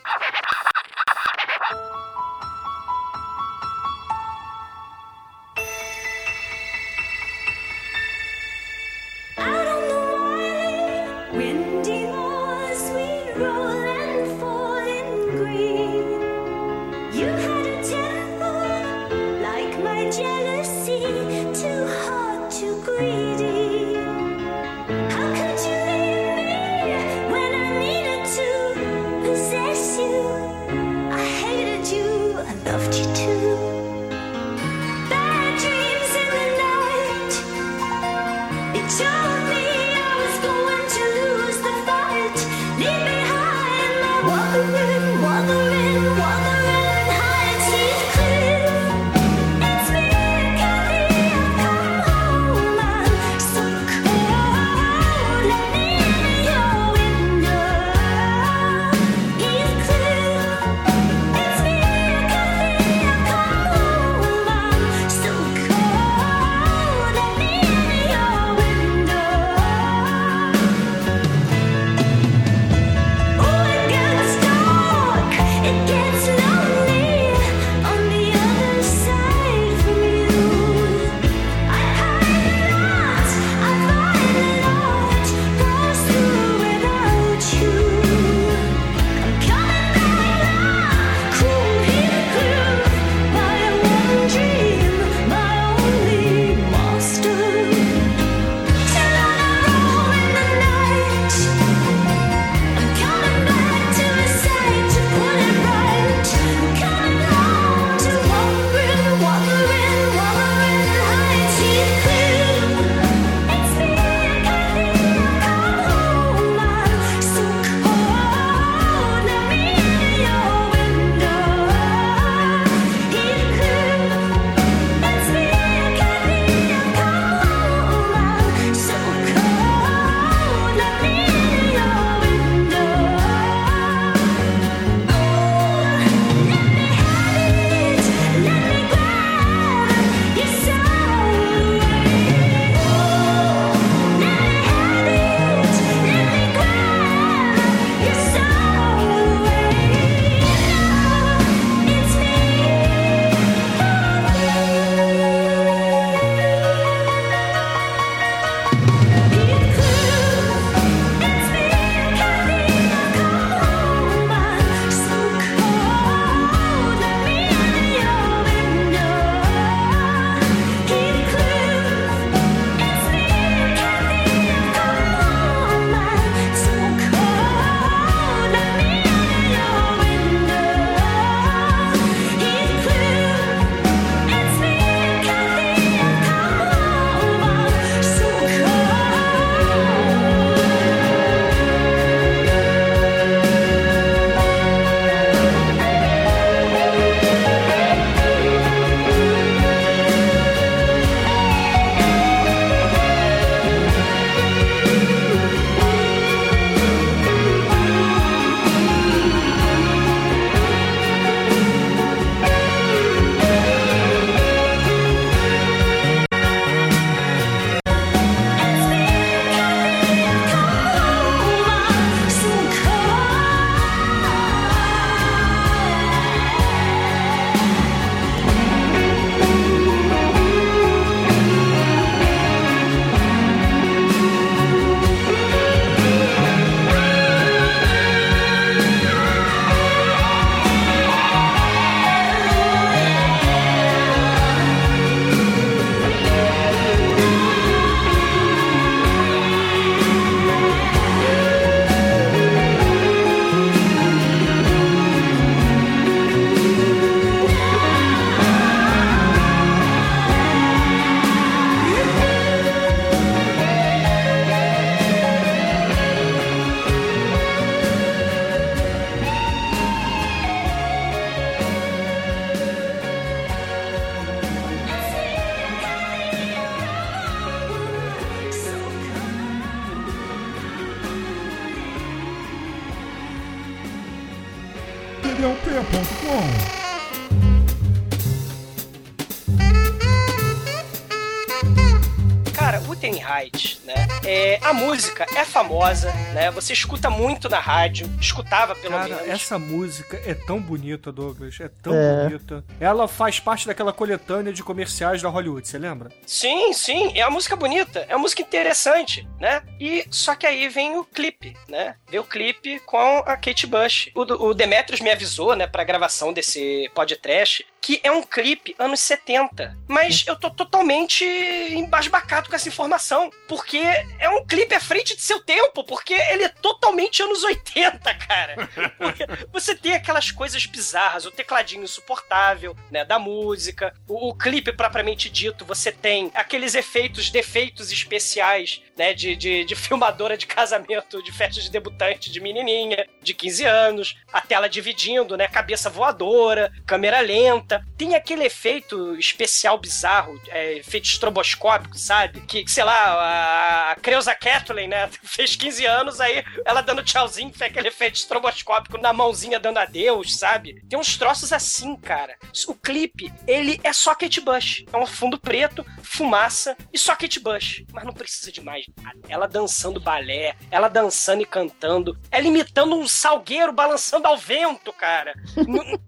[295.61, 296.49] Famosa, né?
[296.51, 299.29] Você escuta muito na rádio, escutava pelo Cara, menos.
[299.29, 301.59] essa música é tão bonita, Douglas.
[301.59, 302.23] É tão É.
[302.23, 302.63] bonita.
[302.79, 306.09] Ela faz parte daquela coletânea de comerciais da Hollywood, você lembra?
[306.25, 309.63] Sim, sim, é uma música bonita, é uma música interessante, né?
[309.79, 311.95] E só que aí vem o clipe, né?
[312.07, 314.11] Vem o clipe com a Kate Bush.
[314.13, 318.99] O, o Demetrius me avisou, né, pra gravação desse podcast, que é um clipe anos
[318.99, 319.75] 70.
[319.87, 323.79] Mas eu tô totalmente embasbacado com essa informação, porque
[324.19, 328.69] é um clipe à frente de seu tempo, porque ele é totalmente anos 80, cara.
[328.99, 334.71] Porque você tem aquelas coisas bizarras, o tecladinho insuportável, né, da música, o, o clipe
[334.71, 341.23] propriamente dito, você tem aqueles efeitos, defeitos especiais, né, de, de, de filmadora de casamento,
[341.23, 346.71] de festa de debutante de menininha, de 15 anos, a tela dividindo, né, cabeça voadora,
[346.85, 352.41] câmera lenta, tem aquele efeito especial bizarro, é, efeito estroboscópico, sabe?
[352.41, 357.71] Que, sei lá, a, Creuza Kathleen, né, fez 15 anos, aí ela dando tchauzinho, fez
[357.71, 360.79] aquele efeito estroboscópico na mãozinha dando adeus, sabe?
[360.87, 362.37] Tem uns troços assim, cara.
[362.67, 364.85] O clipe, ele é só Kate Bush.
[364.93, 367.83] É um fundo preto, fumaça e só Kate Bush.
[367.91, 368.85] Mas não precisa de mais.
[369.27, 375.33] Ela dançando balé, ela dançando e cantando, ela imitando um salgueiro balançando ao vento, cara.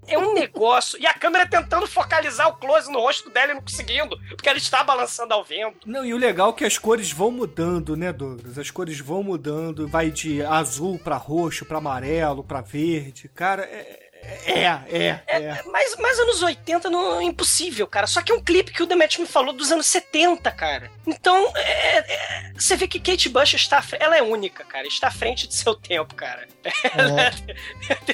[0.08, 1.00] É um negócio.
[1.00, 4.58] E a câmera tentando focalizar o close no rosto dela e não conseguindo, porque ela
[4.58, 5.88] está balançando ao vento.
[5.88, 8.58] Não, e o legal é que as cores vão mudando, né, Douglas?
[8.58, 13.30] As cores vão mudando, vai de azul pra roxo, pra amarelo, pra verde.
[13.34, 14.03] Cara, é.
[14.46, 15.64] É, é, é.
[15.72, 18.08] Mas, mas anos 80 não é impossível, cara.
[18.08, 20.92] Só que é um clipe que o Demet me falou dos anos 70, cara.
[21.06, 23.84] Então, é- é- você vê que Kate Bush está.
[24.00, 24.88] Ela é única, cara.
[24.88, 26.48] Está à frente de seu tempo, cara.
[26.94, 27.32] Ela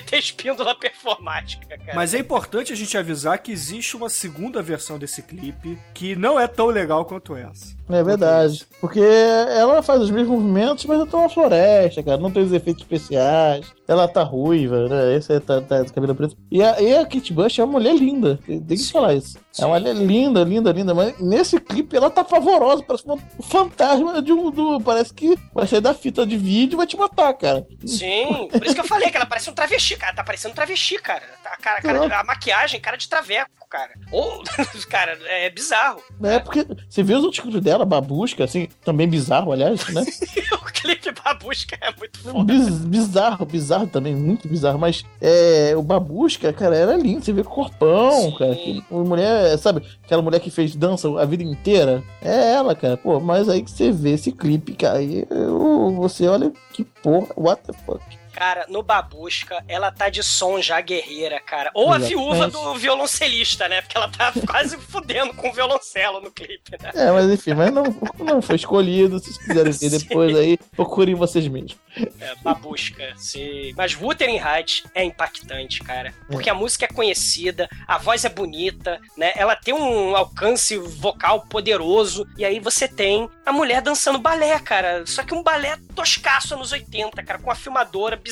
[0.05, 1.93] tem espíndola performática, cara.
[1.95, 6.39] Mas é importante a gente avisar que existe uma segunda versão desse clipe que não
[6.39, 7.78] é tão legal quanto essa.
[7.89, 8.65] É verdade.
[8.79, 12.17] Porque ela faz os mesmos movimentos, mas ela tá uma floresta, cara.
[12.17, 13.65] Não tem os efeitos especiais.
[13.87, 15.15] Ela tá ruiva, né?
[15.15, 16.37] Esse aí tá, tá de cabelo preto.
[16.51, 18.39] E a, e a Kate Bush é uma mulher linda.
[18.45, 19.37] Tem que falar isso.
[19.59, 20.93] É uma mulher linda, linda, linda.
[20.93, 22.83] Mas nesse clipe ela tá pavorosa.
[22.83, 24.51] Parece um fantasma de um.
[24.51, 27.65] Do, parece que vai sair da fita de vídeo e vai te matar, cara.
[27.85, 30.13] Sim, por isso que eu falei que ela parece um travesti, cara.
[30.15, 31.23] Tá parecendo um travesti, cara.
[31.43, 33.91] Tá- A, cara, cara de- a maquiagem, cara de traveco, cara.
[34.11, 34.43] Ou,
[34.89, 35.99] cara, é bizarro.
[36.23, 40.01] É porque você vê os outros clipes dela, babusca, assim, também bizarro, aliás, né?
[40.53, 42.43] o clipe Babusca é muito foda.
[42.53, 44.79] Biz- bizarro, bizarro também, muito bizarro.
[44.79, 47.23] Mas é, o Babusca, cara, era lindo.
[47.23, 48.35] Você vê o corpão, Sim.
[48.37, 48.57] cara.
[48.89, 52.03] Uma mulher, sabe, aquela mulher que fez dança a vida inteira.
[52.21, 52.97] É ela, cara.
[52.97, 57.27] Pô, mas aí que você vê esse clipe, cara, aí eu- você olha que porra,
[57.35, 58.01] what the fuck.
[58.39, 61.69] Cara, no Babusca, ela tá de som já guerreira, cara.
[61.73, 63.81] Ou a viúva do violoncelista, né?
[63.81, 66.89] Porque ela tá quase fudendo com o violoncelo no clipe, né?
[66.95, 67.83] É, mas enfim, mas não,
[68.17, 69.19] não foi escolhido.
[69.19, 71.75] Se vocês quiserem ver depois aí, procurem vocês mesmos.
[72.21, 73.73] É, Babusca, sim.
[73.75, 76.13] Mas Wuthering Heights é impactante, cara.
[76.29, 79.33] Porque a música é conhecida, a voz é bonita, né?
[79.35, 82.25] Ela tem um alcance vocal poderoso.
[82.37, 85.05] E aí você tem a mulher dançando balé, cara.
[85.05, 88.28] Só que um balé toscaço anos 80, cara, com uma filmadora bizarra,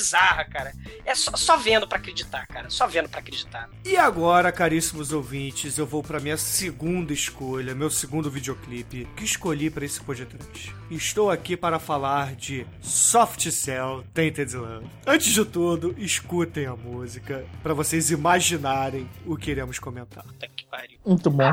[0.50, 0.72] cara.
[1.04, 2.70] É só, só vendo pra acreditar, cara.
[2.70, 3.68] Só vendo pra acreditar.
[3.84, 9.70] E agora, caríssimos ouvintes, eu vou pra minha segunda escolha, meu segundo videoclipe que escolhi
[9.70, 10.74] pra esse podcast.
[10.90, 14.86] Estou aqui para falar de Soft Cell Tainted Love.
[15.06, 20.24] Antes de tudo, escutem a música pra vocês imaginarem o que iremos comentar.
[20.24, 20.98] Puta que pariu.
[21.04, 21.52] Muito bom.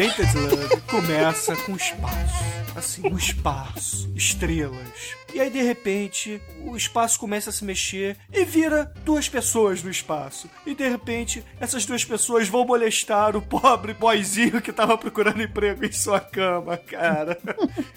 [0.00, 2.44] Love começa com espaço.
[2.74, 5.14] Assim, um espaço, estrelas.
[5.34, 9.90] E aí, de repente, o espaço começa a se mexer e vira duas pessoas no
[9.90, 10.48] espaço.
[10.64, 15.84] E de repente, essas duas pessoas vão molestar o pobre boyzinho que tava procurando emprego
[15.84, 17.38] em sua cama, cara.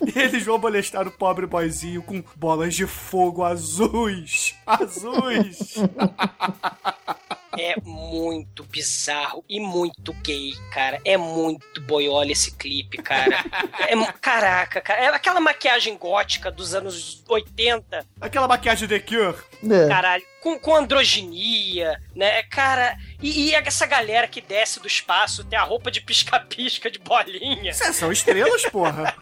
[0.05, 4.55] e eles vão molestar o pobre boyzinho com bolas de fogo azuis.
[4.67, 5.75] Azuis!
[7.57, 10.99] É muito bizarro e muito gay, cara.
[11.05, 13.43] É muito boiola esse clipe, cara.
[13.87, 15.01] É, caraca, cara.
[15.01, 19.37] É aquela maquiagem gótica dos anos 80, Aquela maquiagem The Cure.
[19.69, 19.87] É.
[19.87, 20.23] caralho.
[20.43, 22.43] Com, com androginia, né?
[22.43, 26.99] Cara, e, e essa galera que desce do espaço tem a roupa de pisca-pisca, de
[26.99, 29.15] bolinha, Cê, são estrelas, porra.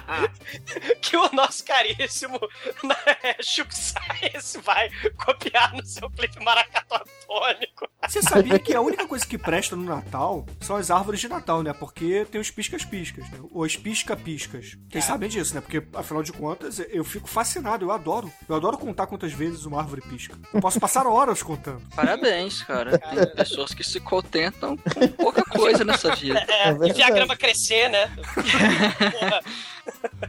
[1.02, 2.40] que o nosso caríssimo
[2.82, 4.88] né, Chuck Science vai
[5.22, 7.86] copiar no seu clipe maracatônico.
[8.08, 11.62] Você sabia que a única coisa que presta no Natal são as árvores de Natal,
[11.62, 11.72] né?
[11.72, 13.38] Porque tem os piscas-piscas, né?
[13.52, 14.78] Os pisca-piscas.
[14.90, 15.60] Vocês sabem disso, né?
[15.60, 18.32] Porque, afinal de contas, eu fico fascinado, eu adoro.
[18.48, 20.29] Eu adoro contar quantas vezes uma árvore pisca.
[20.52, 21.82] Eu posso passar horas contando.
[21.94, 22.98] Parabéns, cara.
[22.98, 26.44] Tem pessoas que se contentam com pouca coisa nessa vida.
[26.48, 28.10] É, É e a grama crescer, né?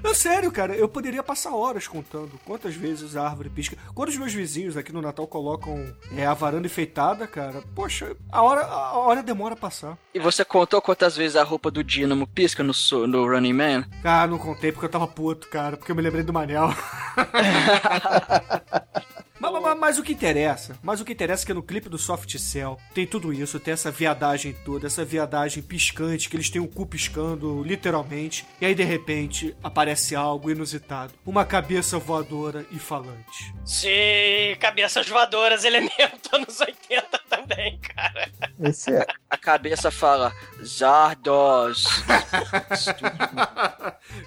[0.03, 3.77] Não, sério, cara, eu poderia passar horas contando quantas vezes a árvore pisca.
[3.93, 8.41] Quando os meus vizinhos aqui no Natal colocam é, a varanda enfeitada, cara, poxa, a
[8.41, 9.97] hora, a hora demora a passar.
[10.13, 12.73] E você contou quantas vezes a roupa do Dynamo pisca no,
[13.07, 13.85] no Running Man?
[14.03, 16.69] Ah, não contei porque eu tava puto, cara, porque eu me lembrei do Manel.
[19.41, 21.97] Mas, mas- mas o que interessa, mas o que interessa é que no clipe do
[21.97, 26.61] Soft Cell tem tudo isso, tem essa viadagem toda, essa viadagem piscante, que eles têm
[26.61, 32.77] o cu piscando, literalmente, e aí de repente aparece algo inusitado, uma cabeça voadora e
[32.77, 33.51] falante.
[33.65, 38.29] Sim, cabeças voadoras, elemento anos 80 também, cara.
[38.59, 39.05] Esse é.
[39.29, 40.31] A cabeça fala
[40.63, 41.85] Zardos.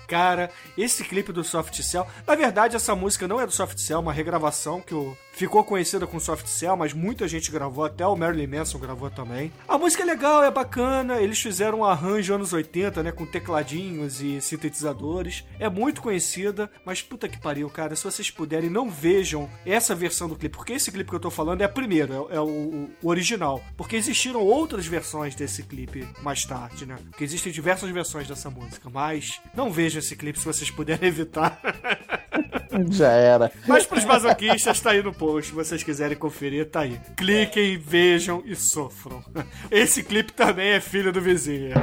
[0.08, 3.98] Cara, esse clipe do Soft Cell, na verdade essa música não é do Soft Cell,
[3.98, 5.03] é uma regravação que o
[5.34, 9.52] ficou conhecida com Soft Cell, mas muita gente gravou, até o Marilyn Manson gravou também.
[9.66, 14.20] A música é legal, é bacana, eles fizeram um arranjo anos 80, né, com tecladinhos
[14.20, 15.44] e sintetizadores.
[15.58, 20.28] É muito conhecida, mas puta que pariu, cara, se vocês puderem, não vejam essa versão
[20.28, 22.88] do clipe, porque esse clipe que eu tô falando é a primeira, é, é o,
[23.02, 23.62] o original.
[23.76, 26.96] Porque existiram outras versões desse clipe mais tarde, né?
[27.10, 31.60] Porque existem diversas versões dessa música, mas não vejam esse clipe se vocês puderem evitar.
[32.90, 33.52] Já era.
[33.66, 35.50] Mas pros masoquistas, tá aí no post.
[35.50, 37.00] Se vocês quiserem conferir, tá aí.
[37.16, 39.24] Cliquem, vejam e sofram.
[39.70, 41.74] Esse clipe também é filho do vizinho.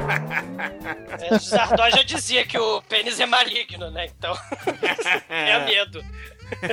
[1.20, 4.06] É, já dizia que o pênis é maligno, né?
[4.06, 4.36] Então,
[5.30, 6.04] é medo.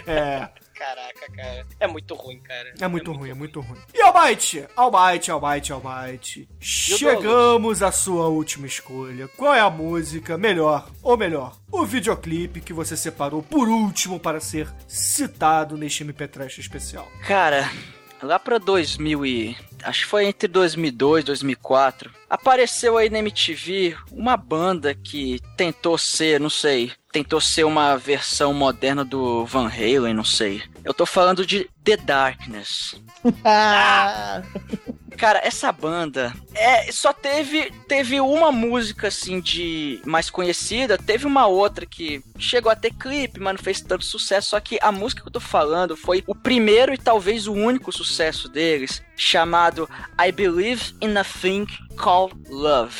[0.06, 0.48] É,
[0.78, 1.66] Caraca, cara.
[1.80, 2.72] É muito ruim, cara.
[2.80, 3.80] é muito ruim, é muito ruim.
[3.92, 6.48] E Almighty, Almighty, Almighty, Almighty.
[6.60, 9.26] Chegamos à sua última escolha.
[9.26, 14.38] Qual é a música melhor, ou melhor, o videoclipe que você separou por último para
[14.38, 17.08] ser citado neste MP Trash especial?
[17.26, 17.68] Cara,
[18.22, 23.96] lá pra 2000 e acho que foi entre 2002 e 2004, apareceu aí na MTV
[24.10, 30.14] uma banda que tentou ser, não sei, tentou ser uma versão moderna do Van Halen,
[30.14, 30.62] não sei.
[30.84, 32.94] Eu tô falando de The Darkness.
[35.18, 41.48] Cara, essa banda é só teve teve uma música assim de mais conhecida, teve uma
[41.48, 45.20] outra que chegou a ter clipe, mas não fez tanto sucesso, só que a música
[45.20, 49.88] que eu tô falando foi o primeiro e talvez o único sucesso deles, chamado chamado
[50.18, 51.66] I Believe in a Thing
[51.96, 52.94] Called Love.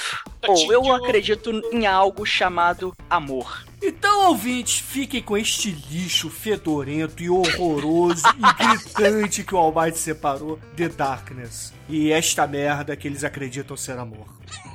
[0.47, 3.65] Ou Eu Acredito em Algo Chamado Amor.
[3.83, 10.59] Então, ouvintes, fiquem com este lixo fedorento e horroroso e gritante que o Almighty separou,
[10.77, 11.73] The Darkness.
[11.89, 14.27] E esta merda que eles acreditam ser amor.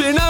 [0.00, 0.29] pushing up.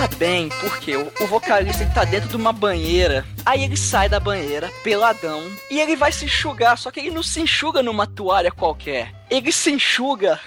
[0.00, 4.18] pensa bem, porque o, vocalista ele tá dentro de uma banheira, aí ele sai da
[4.18, 8.50] banheira, peladão, e ele vai se enxugar, só que ele não se enxuga numa toalha
[8.50, 9.12] qualquer.
[9.28, 10.40] Ele se enxuga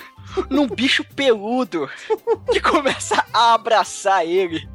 [0.50, 1.90] num bicho peludo
[2.52, 4.68] que começa a abraçar ele.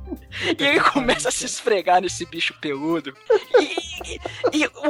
[0.59, 3.13] E ele começa a se esfregar nesse bicho peludo.
[3.61, 3.78] E,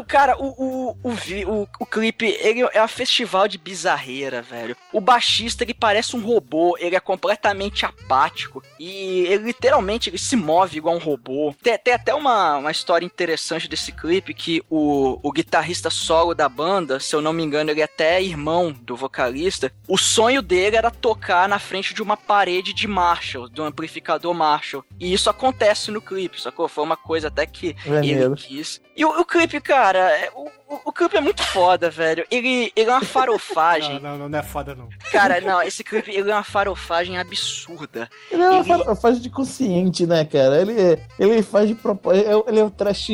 [0.06, 4.76] cara, o, o, o, vi- o, o clipe, ele é um festival de bizarreira, velho.
[4.92, 8.62] O baixista, ele parece um robô, ele é completamente apático.
[8.78, 11.54] E ele literalmente ele se move igual um robô.
[11.62, 16.48] Tem, tem até uma, uma história interessante desse clipe que o, o guitarrista solo da
[16.48, 19.72] banda, se eu não me engano, ele é até irmão do vocalista.
[19.86, 24.84] O sonho dele era tocar na frente de uma parede de Marshall, um amplificador Marshall.
[24.98, 26.68] E isso acontece no clipe, sacou?
[26.68, 28.32] Foi uma coisa até que Maneiro.
[28.32, 28.80] ele quis.
[28.98, 32.26] E o, o clipe, cara, é- o, o, o clipe é muito foda, velho.
[32.30, 34.00] Ele, ele é uma farofagem.
[34.02, 34.88] não, não, não é foda, não.
[35.12, 38.10] cara, não, esse clipe ele é uma farofagem absurda.
[38.30, 40.60] Ele é uma Ele- fa- faz de consciente, né, cara?
[40.60, 42.44] Ele, é- ele faz de propósito.
[42.48, 43.08] Ele é um trash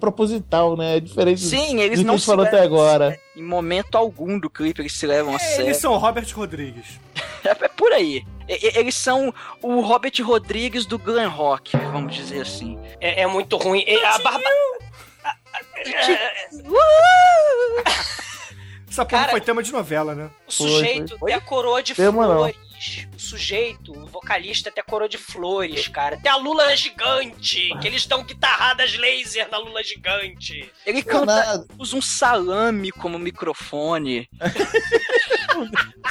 [0.00, 0.96] proposital, né?
[0.96, 3.18] É diferente Sim, do eles que a não gente se falou até agora.
[3.36, 5.66] Em momento algum do clipe eles se levam a sério.
[5.66, 6.98] Eles são Robert Rodrigues.
[7.44, 8.24] É, é por aí.
[8.48, 9.32] Eles são
[9.62, 12.76] o Robert Rodrigues do glam rock, vamos dizer assim.
[13.00, 13.84] É, é muito ruim.
[13.86, 14.42] E A barba...
[18.88, 20.30] Essa porra Cara- foi tema de novela, né?
[20.46, 21.30] O sujeito foi.
[21.30, 22.52] tem a coroa de Tema não.
[22.76, 23.08] Flores.
[23.14, 26.16] O sujeito, o vocalista, tem a coroa de flores, cara.
[26.16, 30.70] Tem a Lula gigante, que eles dão guitarradas laser na Lula gigante.
[30.84, 34.28] Ele canta, usa um salame como microfone.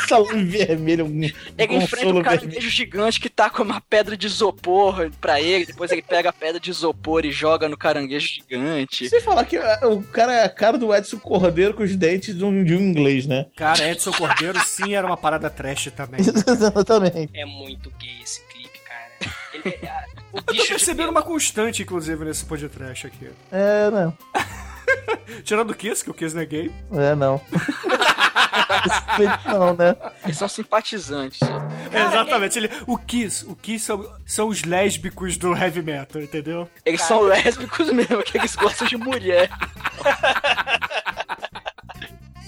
[0.07, 1.05] Salame vermelho.
[1.05, 1.23] Um
[1.57, 5.65] Ele enfrenta um caranguejo gigante que tá com uma pedra de isopor pra ele.
[5.65, 9.07] Depois ele pega a pedra de isopor e joga no caranguejo gigante.
[9.07, 12.35] Você falar que ah, o cara é a cara do Edson Cordeiro com os dentes
[12.35, 13.45] de um, de um inglês, né?
[13.55, 16.21] Cara, Edson Cordeiro sim era uma parada trash também.
[16.63, 17.29] Exatamente.
[17.33, 19.11] É muito gay esse clipe, cara.
[19.53, 23.29] Ele, é- a- o Eu tô percebendo uma constante, inclusive, nesse podcast aqui.
[23.51, 24.17] É, não.
[25.43, 26.71] Tirando o Kiss, que o Kiss não é gay.
[26.91, 27.41] É, não.
[29.45, 29.95] Não, né?
[30.23, 31.39] Eles são simpatizantes.
[31.91, 32.57] Exatamente.
[32.59, 36.69] Ele, o Kiss, o Kiss são, são os lésbicos do heavy metal, entendeu?
[36.85, 39.49] Eles são lésbicos mesmo, que eles gostam de mulher.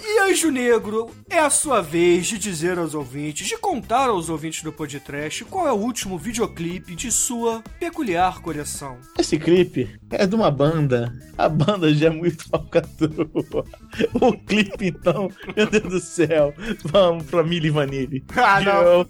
[0.10, 4.64] E Anjo Negro, é a sua vez de dizer aos ouvintes, de contar aos ouvintes
[4.64, 8.98] do podcast qual é o último videoclipe de sua peculiar coleção.
[9.20, 11.14] Esse clipe é de uma banda.
[11.38, 13.66] A banda já é muito falcatrua.
[14.14, 16.54] O clipe, então, meu Deus do céu.
[16.86, 18.24] Vamos pra Milli Vanilli.
[18.38, 18.82] Ah, não.
[18.82, 19.06] Girl,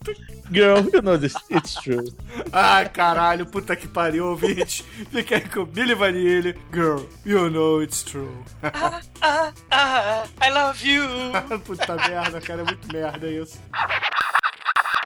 [0.52, 2.12] girl, you know this, it's true.
[2.52, 4.84] Ai, caralho, puta que pariu, ouvinte.
[5.12, 6.56] Fica aí com Billy Vanilli.
[6.74, 8.32] Girl, you know it's true.
[8.64, 11.04] Ah, ah, I love you.
[11.66, 13.60] puta merda, cara, é muito merda isso.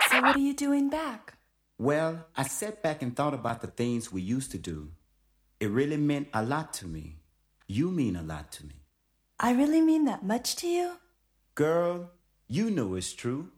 [0.09, 1.33] So what are you doing back?
[1.77, 4.91] Well, I sat back and thought about the things we used to do.
[5.61, 7.17] It really meant a lot to me.
[7.67, 8.81] You mean a lot to me.
[9.39, 10.93] I really mean that much to you?
[11.53, 12.09] Girl,
[12.47, 13.51] you know it's true.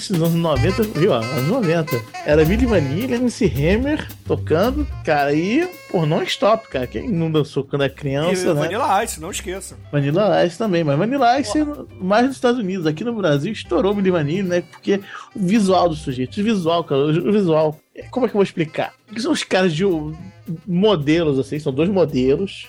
[0.00, 1.12] Início dos anos 90, viu?
[1.12, 2.00] Anos 90.
[2.24, 6.86] Era Billy Vanilli, MC Hammer tocando, cara, e, pô, non-stop, cara.
[6.86, 8.60] Quem não dançou quando é E criança, né?
[8.60, 9.76] Vanilla Ice, não esqueça.
[9.92, 11.58] Vanilla Ice também, mas Vanilla Ice
[12.00, 12.86] mais nos Estados Unidos.
[12.86, 14.62] Aqui no Brasil estourou Billy Vanilli, né?
[14.62, 15.00] Porque
[15.34, 17.78] o visual do sujeito, o visual, cara, o visual.
[18.10, 18.94] Como é que eu vou explicar?
[19.18, 19.84] São os caras de
[20.66, 22.66] modelos, assim, são dois modelos,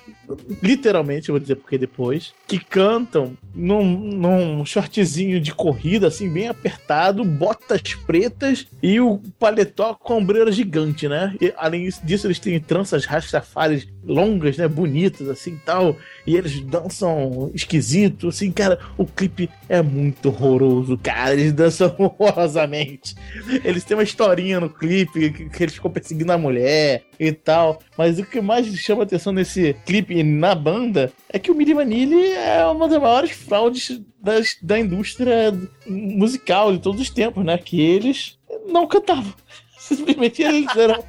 [0.61, 6.47] literalmente, eu vou dizer porque depois, que cantam num, num shortzinho de corrida, assim, bem
[6.47, 11.35] apertado, botas pretas e o paletó com a ombreira gigante, né?
[11.41, 14.67] E, além disso, eles têm tranças rastafares longas, né?
[14.67, 15.95] Bonitas, assim, tal.
[16.25, 18.79] E eles dançam esquisito, assim, cara.
[18.97, 21.33] O clipe é muito horroroso, cara.
[21.33, 23.15] Eles dançam horrorosamente.
[23.63, 27.79] Eles têm uma historinha no clipe que, que eles ficam perseguindo a mulher e tal.
[27.97, 32.31] Mas o que mais chama atenção nesse clipe na banda é que o Milli Vanilli
[32.33, 35.53] é uma das maiores fraudes das- da indústria
[35.87, 37.57] musical de todos os tempos, né?
[37.57, 38.37] Que eles
[38.67, 39.33] não cantavam.
[39.79, 41.03] Simplesmente eles eram.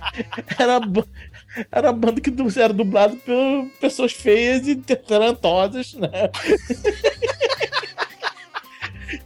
[0.58, 0.80] Era,
[1.70, 6.08] era a banda que era dublada por pessoas feias e talentosas, né?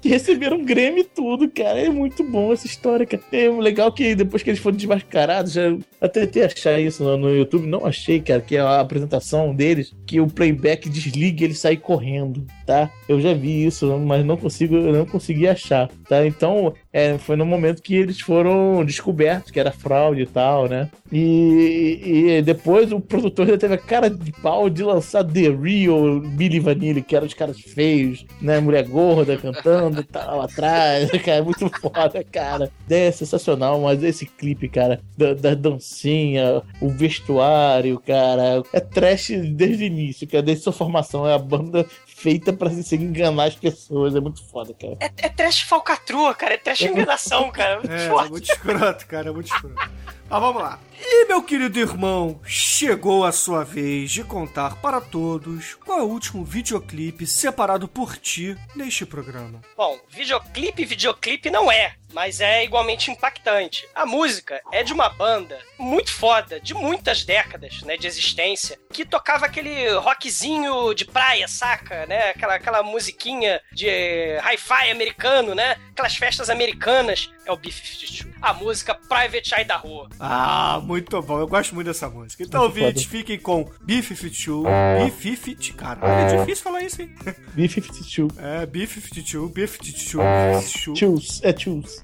[0.01, 1.81] que receberam Grammy e tudo, cara.
[1.81, 3.23] É muito bom essa história, cara.
[3.33, 7.35] É legal que depois que eles foram desmascarados, já até tentei achar isso no, no
[7.35, 11.55] YouTube, não achei, cara, que é a apresentação deles, que o playback desliga e ele
[11.55, 12.91] sai correndo, tá?
[13.09, 16.27] Eu já vi isso, mas não consigo, não consegui achar, tá?
[16.27, 20.89] Então, é, foi no momento que eles foram descobertos que era fraude e tal, né?
[21.11, 26.21] E, e depois o produtor já teve a cara de pau de lançar The Real
[26.21, 28.61] Billy Vanilli, que eram os caras feios, né?
[28.61, 32.71] Mulher gorda cantando e tal, atrás, cara, muito foda, cara.
[32.89, 39.85] É sensacional, mas esse clipe, cara, da, da dancinha, o vestuário, cara, é trash desde
[39.85, 44.17] o início, cara, desde sua formação, é a banda feita pra se enganar as pessoas,
[44.17, 44.97] é muito foda, cara.
[45.01, 46.55] É, é trash falcatrua, cara.
[46.55, 47.77] É trash enganação, cara.
[47.77, 49.91] Muito É, é muito escroto, cara, é muito escroto.
[50.29, 50.81] Mas vamos lá.
[50.99, 56.07] E meu querido irmão, chegou a sua vez de contar para todos qual é o
[56.07, 59.61] último videoclipe separado por ti neste programa.
[59.77, 63.87] Bom, videoclipe, videoclipe não é, mas é igualmente impactante.
[63.95, 69.05] A música é de uma banda muito foda, de muitas décadas, né, de existência, que
[69.05, 72.31] tocava aquele rockzinho de praia, saca, né?
[72.31, 75.77] Aquela, aquela musiquinha de hi-fi americano, né?
[75.93, 77.31] Aquelas festas americanas.
[77.47, 78.27] É o B-52.
[78.43, 80.09] A música Private Idaho.
[80.19, 81.39] Ah, muito bom.
[81.39, 82.43] Eu gosto muito dessa música.
[82.43, 85.75] Então, ouvintes, fiquem com B-52, B-50...
[85.77, 87.15] Caralho, é difícil falar isso, hein?
[87.55, 88.33] B-52.
[88.39, 90.97] É, B-52, B-52, B-52.
[90.97, 92.03] Choose, é choose.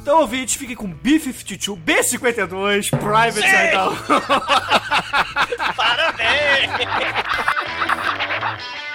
[0.00, 3.68] Então, ouvintes, fiquem com B-52, B-52, Private Sim!
[3.68, 3.96] Idaho.
[5.76, 6.70] Parabéns!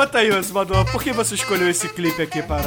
[0.00, 2.62] conta aí, Osmador, por que você escolheu esse clipe aqui para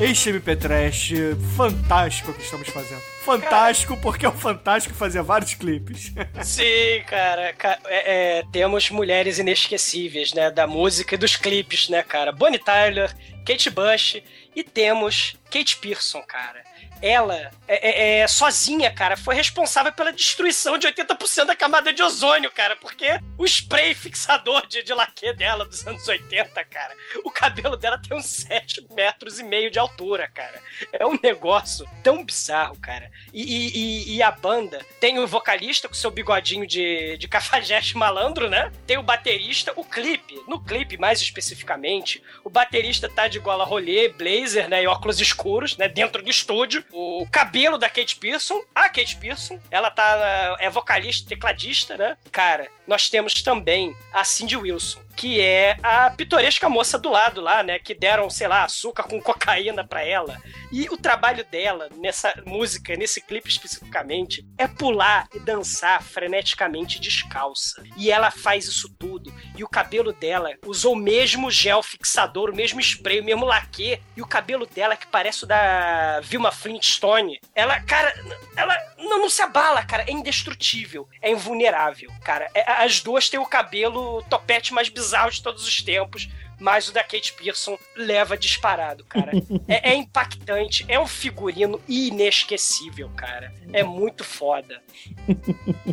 [0.00, 1.12] este MP Trash
[1.54, 3.00] fantástico que estamos fazendo?
[3.24, 6.12] Fantástico porque é o Fantástico fazer vários clipes.
[6.42, 7.52] Sim, cara.
[7.52, 10.50] ca- é- é, temos mulheres inesquecíveis, né?
[10.50, 12.32] Da música e dos clipes, né, cara?
[12.32, 13.14] Bonnie Tyler,
[13.46, 14.22] Kate Bush
[14.56, 16.62] e temos Kate Pearson, cara.
[17.00, 22.02] Ela, é, é- é, sozinha, cara, foi responsável pela destruição de 80% da camada de
[22.02, 23.06] ozônio, cara, porque
[23.36, 26.94] o spray fixador de, de laque dela dos anos 80, cara,
[27.24, 30.60] o cabelo dela tem uns 7 metros e meio de altura, cara.
[30.92, 33.10] É um negócio tão bizarro, cara.
[33.32, 38.48] E, e- e- a banda tem o vocalista com seu bigodinho de, de cafajeste malandro,
[38.50, 38.72] né?
[38.86, 40.34] Tem o baterista, o clipe.
[40.48, 44.82] No clipe, mais especificamente, o baterista tá de gola rolê, blazer, né?
[44.82, 45.88] E óculos escuros, né?
[45.88, 46.84] Dentro do estúdio.
[46.92, 50.56] O cabelo da Kate Pearson, a Kate Pearson, ela tá.
[50.58, 52.16] é vocalista, tecladista, né?
[52.32, 55.00] Cara, nós temos também a Cindy Wilson.
[55.18, 57.80] Que é a pitoresca moça do lado lá, né?
[57.80, 60.40] Que deram, sei lá, açúcar com cocaína pra ela.
[60.70, 67.82] E o trabalho dela nessa música, nesse clipe especificamente, é pular e dançar freneticamente descalça.
[67.96, 69.34] E ela faz isso tudo.
[69.56, 74.00] E o cabelo dela usou o mesmo gel fixador, o mesmo spray, o mesmo laque.
[74.16, 78.14] E o cabelo dela, que parece o da Vilma Flintstone, ela, cara,
[78.56, 80.04] ela não, não se abala, cara.
[80.04, 81.08] É indestrutível.
[81.20, 82.48] É invulnerável, cara.
[82.54, 86.28] É- as duas têm o cabelo topete mais bizarro de todos os tempos.
[86.58, 89.32] Mas o da Kate Pearson leva disparado, cara.
[89.68, 93.52] É, é impactante, é um figurino inesquecível, cara.
[93.72, 94.80] É muito foda.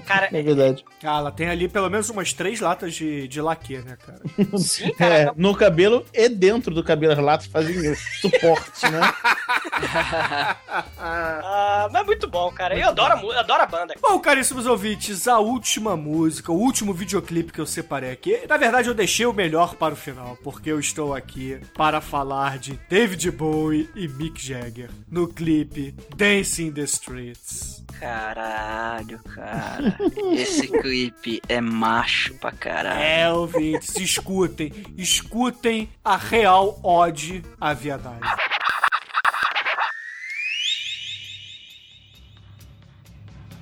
[0.05, 0.85] Cara, É verdade.
[1.03, 4.21] Ah, ela tem ali pelo menos umas três latas de, de laque, né, cara?
[4.57, 5.13] sim, cara.
[5.15, 9.01] É, no cabelo e dentro do cabelo, as latas fazem suporte, né?
[10.97, 12.77] Ah, mas muito bom, cara.
[12.77, 13.95] Eu adoro, a mu- adoro a banda.
[14.01, 18.87] Bom, caríssimos ouvintes, a última música, o último videoclipe que eu separei aqui, na verdade
[18.87, 23.31] eu deixei o melhor para o final, porque eu estou aqui para falar de David
[23.31, 27.83] Bowie e Mick Jagger no clipe Dancing in the Streets.
[27.99, 29.97] Caralho, cara.
[30.33, 32.99] Esse clipe é macho pra caralho.
[32.99, 38.19] É, ouvintes, escutem, escutem a real ode à viadagem.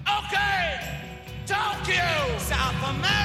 [0.05, 0.79] Okay,
[1.45, 3.22] Tokyo, South America,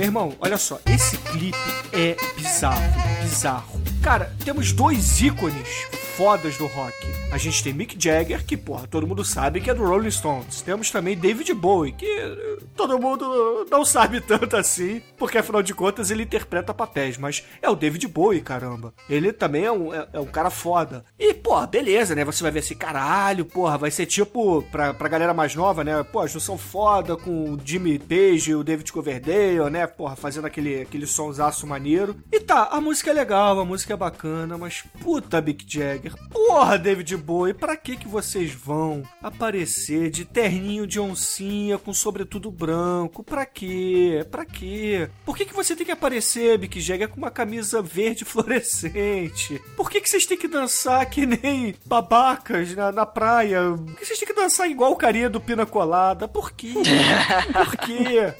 [0.00, 1.58] Meu irmão, olha só, esse clipe
[1.92, 2.80] é bizarro,
[3.20, 3.82] bizarro.
[4.02, 5.68] Cara, temos dois ícones
[6.16, 6.94] fodas do rock.
[7.30, 10.62] A gente tem Mick Jagger, que, porra, todo mundo sabe que é do Rolling Stones.
[10.62, 15.74] Temos também David Bowie, que eh, todo mundo não sabe tanto assim, porque afinal de
[15.74, 18.92] contas ele interpreta papéis, mas é o David Bowie, caramba.
[19.08, 21.04] Ele também é um, é, é um cara foda.
[21.18, 22.24] E, porra, beleza, né?
[22.24, 26.00] Você vai ver assim, caralho, porra, vai ser tipo, pra, pra galera mais nova, né?
[26.04, 29.84] Pô, junção foda com o Jimmy Page e o David Coverdale, né?
[29.84, 32.14] Porra, fazendo aquele, aquele sonsaço maneiro.
[32.30, 36.78] E tá, a música é legal, a música é bacana, mas puta, Mick Jagger, porra,
[36.78, 43.24] David Bowie, pra que que vocês vão aparecer de terninho de oncinha com sobretudo branco?
[43.24, 44.24] Pra quê?
[44.30, 45.10] Pra quê?
[45.24, 49.60] Por que que você tem que aparecer, Mick Jagger, com uma camisa verde fluorescente?
[49.76, 51.39] Por que que vocês têm que dançar que nem
[51.84, 53.60] babacas na, na praia?
[53.76, 56.28] Por que vocês têm que dançar igual o carinha do Pina Colada?
[56.28, 56.74] Por quê?
[57.52, 58.34] Por quê?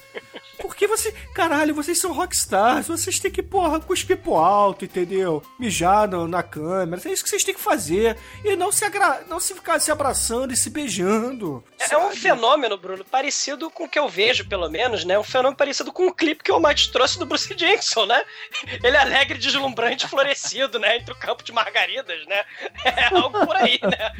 [0.80, 1.12] Porque você.
[1.34, 2.88] Caralho, vocês são rockstars.
[2.88, 5.42] Vocês têm que, porra, cuspir pro alto, entendeu?
[5.58, 7.02] Mijar no- na câmera.
[7.04, 8.16] É isso que vocês têm que fazer.
[8.42, 9.22] E não se, agra...
[9.28, 11.62] não se ficar se abraçando e se beijando.
[11.78, 15.18] É um fenômeno, Bruno, parecido com o que eu vejo, pelo menos, né?
[15.18, 18.24] Um fenômeno parecido com o clipe que o Mate trouxe do Bruce Jackson, né?
[18.82, 20.96] Ele é alegre, deslumbrante, florescido, né?
[20.96, 22.42] Entre o campo de margaridas, né?
[22.84, 24.12] É algo por aí, né?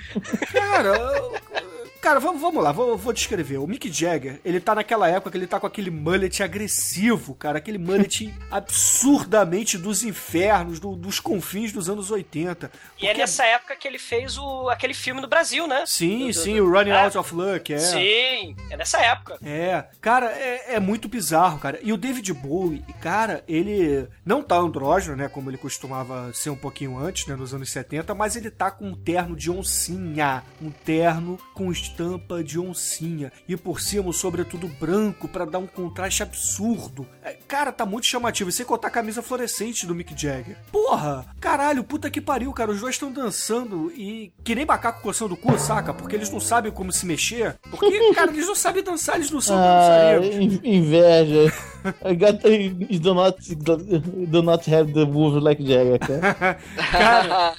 [0.53, 0.93] Cara,
[2.01, 3.59] cara, vamos, vamos lá, vou, vou descrever.
[3.59, 7.59] O Mick Jagger, ele tá naquela época que ele tá com aquele mullet agressivo, cara,
[7.59, 12.71] aquele mullet absurdamente dos infernos, do- dos confins dos anos 80.
[12.99, 15.85] E é Porque- nessa época que ele fez o, aquele filme no Brasil, né?
[15.87, 17.05] Sim, Do- do- sim, do- o Running é.
[17.05, 17.79] Out of Luck, é.
[17.79, 19.39] Sim, é nessa época.
[19.43, 21.79] É, cara, é, é muito bizarro, cara.
[21.83, 25.29] E o David Bowie, cara, ele não tá andrógeno, né?
[25.29, 27.37] Como ele costumava ser um pouquinho antes, né?
[27.37, 30.43] Nos anos 70, mas ele tá com um terno de oncinha.
[30.61, 33.33] Um terno com estampa de oncinha.
[33.49, 37.07] E por cima, o sobretudo branco, pra dar um contraste absurdo.
[37.23, 38.51] É, cara, tá muito chamativo.
[38.51, 40.57] E sem contar a camisa fluorescente do Mick Jagger.
[40.71, 41.27] Porra!
[41.41, 42.71] Caralho, puta que pariu, cara.
[42.71, 45.93] Os dois estão dançando e que nem macaco coçando o cu, saca?
[45.93, 47.59] Porque eles não sabem como se mexer.
[47.71, 50.61] Porque, cara, eles não sabem dançar, eles não são Ah, dançarinos.
[50.65, 51.53] inveja.
[52.05, 56.55] I got you do not do not have the move like Jagger, cara.
[56.91, 57.55] Cara,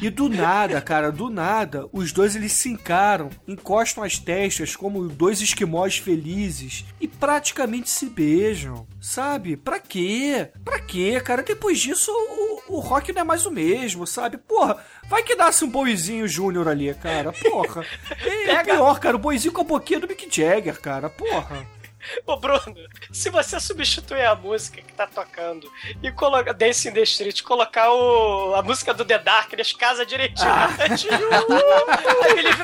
[0.00, 3.30] e do nada, cara, do nada, os dois eles se encaram,
[3.72, 9.56] encostam as testas como dois esquimós felizes e praticamente se beijam, sabe?
[9.56, 10.50] Pra quê?
[10.62, 11.42] Pra quê, cara?
[11.42, 14.36] Depois disso, o, o rock não é mais o mesmo, sabe?
[14.36, 14.76] Porra,
[15.08, 17.86] vai que nasce um boizinho júnior ali, cara, porra.
[18.22, 21.66] E é pior, cara, o boizinho com a boquinha do Mick Jagger, cara, porra.
[22.26, 22.74] Ô, Bruno,
[23.12, 25.70] se você substituir a música que tá tocando
[26.02, 30.50] e colocar Dance in the Street, colocar o, a música do The Darkness, casa direitinho.
[30.50, 30.68] Ah.
[32.28, 32.56] I believe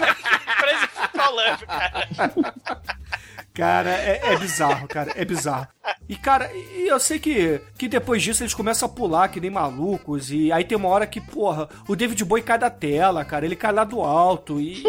[0.58, 2.08] Crazy Football Love, cara.
[3.58, 5.66] Cara, é, é bizarro, cara, é bizarro.
[6.08, 9.50] E, cara, e eu sei que, que depois disso eles começam a pular que nem
[9.50, 10.30] malucos.
[10.30, 13.44] E aí tem uma hora que, porra, o David Bowie cai da tela, cara.
[13.44, 14.60] Ele cai lá do alto.
[14.60, 14.84] E,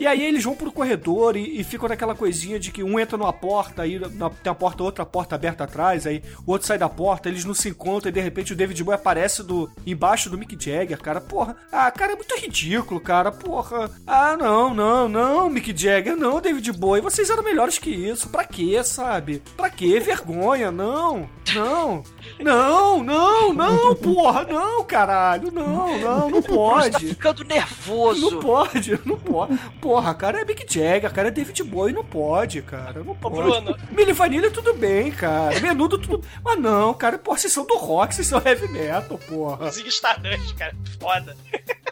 [0.00, 3.16] e aí eles vão pro corredor e, e ficam naquela coisinha de que um entra
[3.16, 6.78] numa porta, aí na- tem a porta, outra porta aberta atrás, aí o outro sai
[6.78, 10.28] da porta, eles não se encontram e de repente o David Bowie aparece do, embaixo
[10.28, 11.20] do Mick Jagger, cara.
[11.20, 13.30] Porra, ah, cara, é muito ridículo, cara.
[13.30, 13.88] Porra.
[14.06, 17.02] Ah, não, não, não, Mick Jagger, não, David Bowie.
[17.02, 18.28] Vocês eram melhores que isso.
[18.28, 19.42] Pra quê, sabe?
[19.56, 19.98] Pra quê?
[20.00, 22.02] Vergonha, não, não.
[22.38, 27.08] Não, não, não, porra, não, caralho, não, não, não Tá pode.
[27.08, 28.30] ficando nervoso.
[28.30, 29.58] Não pode, não pode.
[29.80, 33.36] Porra, cara, é Mick Jagger, cara, é David Bowie, não pode, cara, não pode.
[33.36, 33.76] Bruno.
[33.90, 35.58] Milli Vanilha, tudo bem, cara.
[35.60, 36.22] Menudo, tudo...
[36.44, 39.70] Mas não, cara, porra, vocês são do rock, vocês são heavy metal, porra.
[39.70, 40.74] Zig Stardust, cara.
[41.00, 41.36] Foda.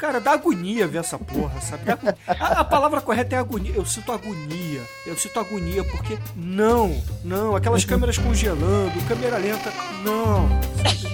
[0.00, 1.82] Cara, dá agonia ver essa porra, sabe?
[2.26, 3.74] A, a palavra correta é agonia.
[3.74, 4.80] Eu sinto agonia.
[5.06, 9.70] Eu sinto agonia porque não, não, aquelas câmeras congelando, câmera lenta,
[10.02, 10.48] não?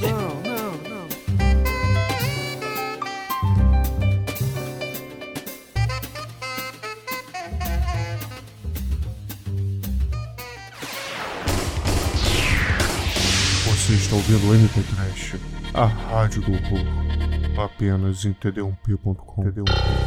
[0.00, 1.06] Não, não, não.
[13.64, 15.34] Você está ouvindo o MP Trash,
[15.74, 17.05] a rádio do horror.
[17.58, 19.44] Apenas em td1p.com.
[19.44, 20.05] Bom,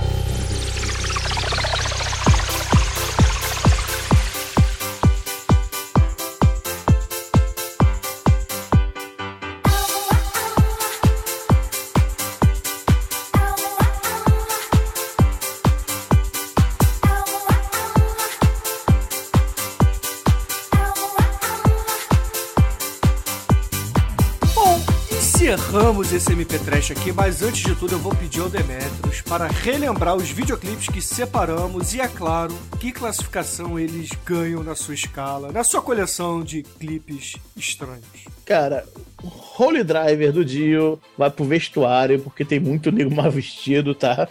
[25.70, 29.46] encerramos esse MP Trash aqui, mas antes de tudo eu vou pedir ao Demetrius para
[29.48, 35.52] relembrar os videoclipes que separamos e, é claro, que classificação eles ganham na sua escala,
[35.52, 38.04] na sua coleção de clipes estranhos.
[38.46, 38.84] Cara,
[39.22, 39.28] o
[39.64, 44.28] Holy Driver do Dio vai pro vestuário, porque tem muito nego mal vestido, tá?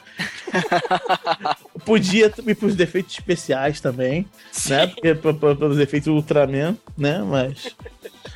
[1.87, 4.27] Podia ir pros defeitos especiais também,
[4.69, 4.89] né?
[4.89, 7.23] Porque, pra- pra- Pelos efeitos Ultraman, né?
[7.23, 7.77] Mas.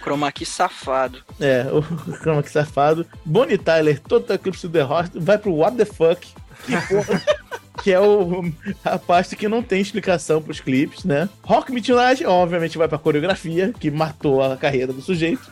[0.03, 1.21] Chroma key safado.
[1.41, 1.83] É, o
[2.19, 3.07] Chroma Key safado.
[3.25, 6.27] Bonnie Tyler, Total Eclipse of the Heart, vai pro What the Fuck.
[6.67, 7.23] Que, porra,
[7.83, 8.45] que é o,
[8.85, 11.29] a parte que não tem explicação pros clipes, né?
[11.43, 15.51] Rock Midnight, obviamente, vai pra coreografia, que matou a carreira do sujeito.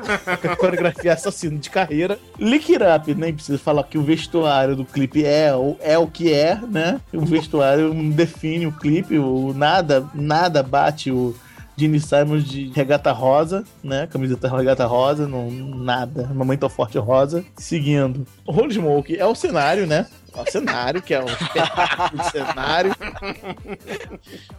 [0.58, 2.18] coreografia assassino de carreira.
[2.38, 6.32] Lick It Up, nem precisa falar que o vestuário do clipe é, é o que
[6.32, 7.00] é, né?
[7.12, 11.34] O vestuário define o clipe, o nada, nada bate o
[11.80, 14.06] Gene Simons de regata rosa, né?
[14.06, 16.30] Camiseta regata rosa, não, nada.
[16.34, 17.44] Mamãe tô forte rosa.
[17.56, 18.26] Seguindo.
[18.46, 20.06] Holy Smoke é o cenário, né?
[20.36, 22.94] É o cenário, que é o espetáculo de cenário.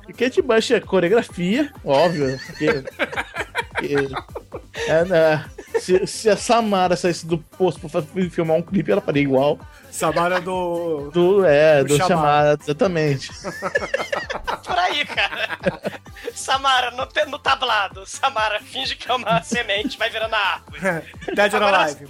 [0.09, 2.37] E Kate Bush é coreografia, óbvio.
[2.47, 2.83] Porque,
[3.69, 4.09] porque-
[4.87, 5.45] é, né?
[5.79, 9.59] se, se a Samara saísse do posto pra filmar um clipe, ela faria igual.
[9.91, 11.11] Samara do.
[11.11, 13.29] Do, é, Do do, chamado, exatamente.
[14.65, 15.59] Por aí, cara.
[16.33, 18.05] Samara, no, no tablado.
[18.05, 21.03] Samara, finge que é uma semente, vai virando a árvore.
[21.35, 22.07] Dead or Alive.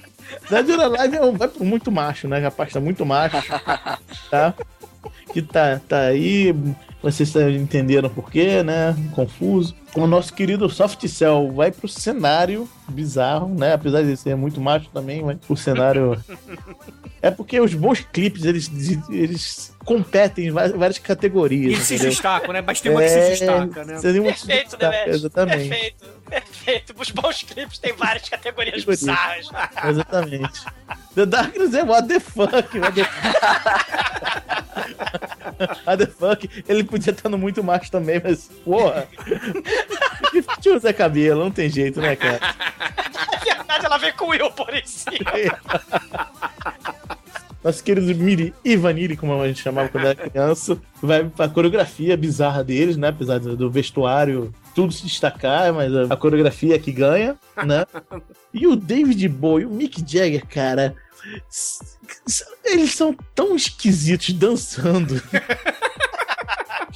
[0.50, 2.40] Dead or Alive é um- vai pro muito macho, né?
[2.40, 3.38] Rapaz, tá muito macho.
[4.30, 4.54] Tá?
[5.34, 6.54] Que tá, tá aí.
[7.02, 8.96] Vocês entenderam por quê, né?
[9.16, 9.74] Confuso.
[9.96, 13.74] O nosso querido Soft Cell vai pro cenário bizarro, né?
[13.74, 16.22] Apesar de ser muito macho também, mas o cenário.
[17.24, 18.68] É porque os bons clipes eles,
[19.12, 21.74] eles competem em várias E categorias.
[21.74, 22.64] eles se destacam, né?
[22.66, 24.00] Mas tem uma que se É, destaca, né?
[24.02, 25.10] Tem uma que se Perfeito, destaca, Demet.
[25.12, 25.70] Exatamente.
[25.70, 26.96] Perfeito, perfeito.
[26.98, 29.50] Os bons clipes têm várias categorias bizarras.
[29.88, 30.66] Exatamente.
[31.14, 32.80] The Darkness é what the fuck.
[32.80, 33.04] What the...
[35.86, 36.50] what the fuck.
[36.68, 39.08] Ele podia estar no muito macho também, mas, porra.
[40.60, 42.40] Tinha o Zé Cabelo, não tem jeito, né, cara?
[43.32, 45.32] Na verdade, ela vem com o Will por em cima.
[47.64, 52.18] Nosso querido Miri e Vanille, como a gente chamava quando era criança, vai pra coreografia
[52.18, 53.10] bizarra deles, né?
[53.10, 57.86] Apesar do vestuário tudo se destacar, mas a coreografia é que ganha, né?
[58.54, 60.94] E o David Bowie, o Mick Jagger, cara,
[62.66, 65.24] eles são tão esquisitos dançando.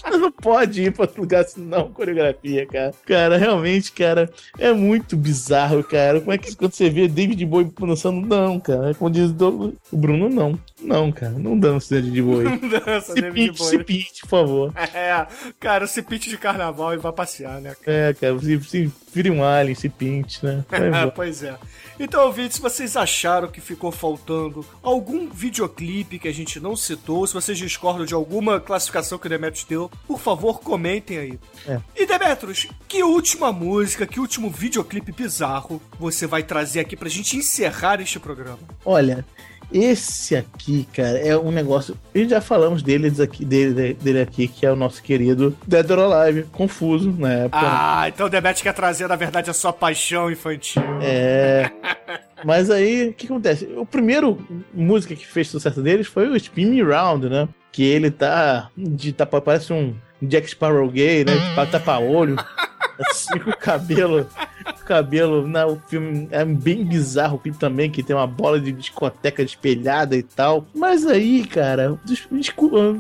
[0.19, 2.93] Não pode ir pra outro lugar senão coreografia, cara.
[3.05, 6.19] Cara, realmente, cara, é muito bizarro, cara.
[6.19, 8.93] Como é que quando você vê David Bowie dançando, não, cara.
[8.93, 10.59] Como diz o Bruno, não.
[10.85, 12.57] Não, cara, não dança David Bowie.
[12.85, 14.73] Dança, Se David pinte, se pinte, por favor.
[14.93, 15.25] É,
[15.59, 17.75] cara, se pinte de carnaval e vai passear, né?
[17.85, 20.63] É, cara, se, se vire um alien, se pinte, né?
[20.71, 21.11] Embora.
[21.11, 21.57] pois é.
[21.99, 27.25] Então, ouvintes, se vocês acharam que ficou faltando algum videoclipe que a gente não citou,
[27.25, 31.39] se vocês discordam de alguma classificação que o Demetrius deu, por favor, comentem aí.
[31.67, 31.79] É.
[31.95, 37.37] E Demetrius, que última música, que último videoclipe bizarro você vai trazer aqui pra gente
[37.37, 38.59] encerrar este programa?
[38.83, 39.25] Olha,
[39.71, 41.97] esse aqui, cara, é um negócio.
[42.13, 45.99] E já falamos deles aqui, dele, dele aqui, que é o nosso querido Dead or
[45.99, 47.61] Alive, confuso na época.
[47.61, 47.67] né?
[47.71, 50.81] Ah, então o Demetrius quer trazer, na verdade, a sua paixão infantil.
[51.01, 51.69] É.
[52.43, 53.65] Mas aí, o que acontece?
[53.75, 54.37] O primeiro
[54.73, 57.47] música que fez sucesso deles foi o Spin Me Round, né?
[57.71, 58.69] Que ele tá.
[58.77, 61.33] De tapa, parece um Jack Sparrow gay, né?
[61.35, 62.35] De tapa-olho.
[63.09, 64.29] Assim, com o cabelo.
[64.85, 65.47] Cabelo.
[65.47, 69.41] Na, o filme é bem bizarro o clipe também, que tem uma bola de discoteca
[69.41, 70.65] espelhada e tal.
[70.73, 72.97] Mas aí, cara, des- desculpa.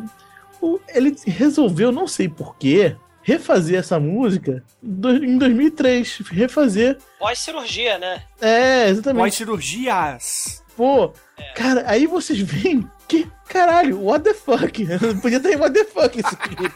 [0.89, 6.21] Ele resolveu, não sei porquê, refazer essa música em 2003.
[6.31, 8.23] Refazer Pós-cirurgia, né?
[8.41, 9.21] é, exatamente.
[9.23, 10.63] Pós cirurgias.
[10.75, 11.13] Pô,
[11.55, 14.85] cara, aí vocês veem que, caralho, what the fuck?
[15.21, 16.73] Podia ter what the fuck esse clipe.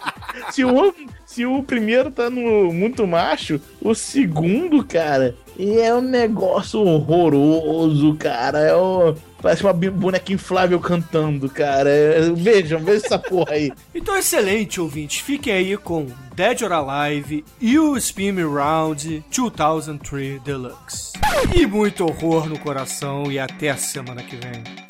[0.52, 0.94] se, o,
[1.39, 8.59] se o primeiro tá no muito macho, o segundo, cara, é um negócio horroroso, cara.
[8.59, 8.73] É
[9.41, 11.89] parece uma boneca inflável cantando, cara.
[11.89, 13.71] É, vejam, vejam essa porra aí.
[13.95, 15.21] Então, excelente, ouvintes.
[15.21, 21.13] Fiquem aí com Dead or Alive e o Spin Me Round 2003 Deluxe.
[21.55, 24.88] E muito horror no coração e até a semana que vem.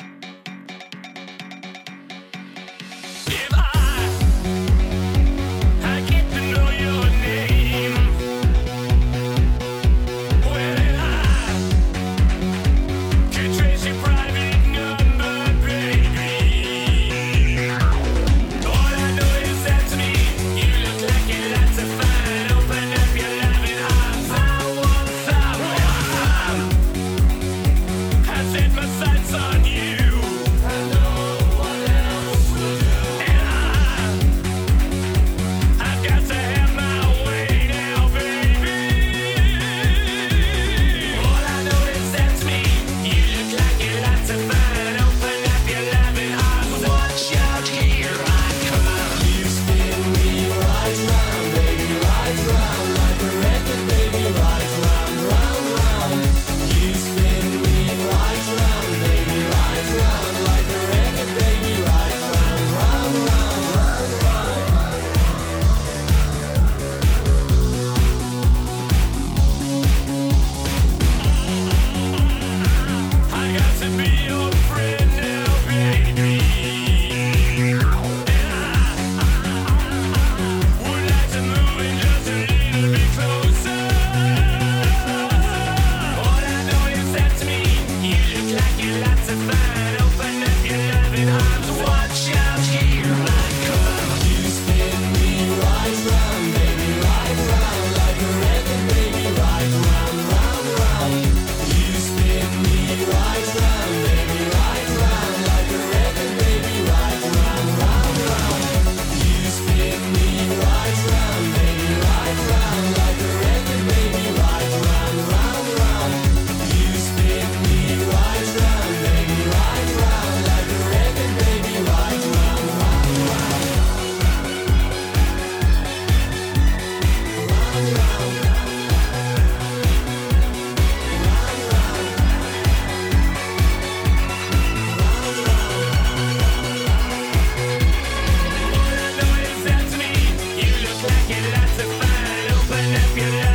[143.11, 143.48] Ah, então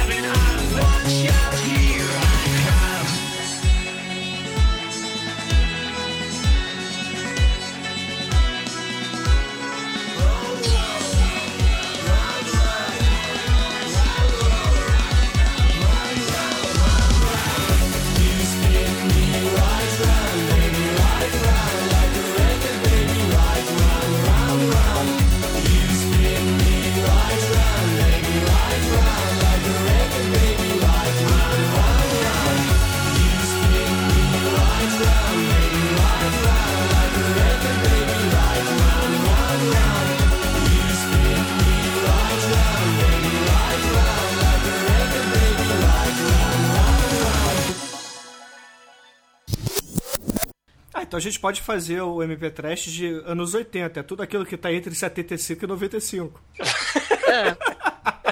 [51.44, 54.00] pode fazer o MP Trash de anos 80.
[54.00, 56.40] É tudo aquilo que tá entre 75 e 95.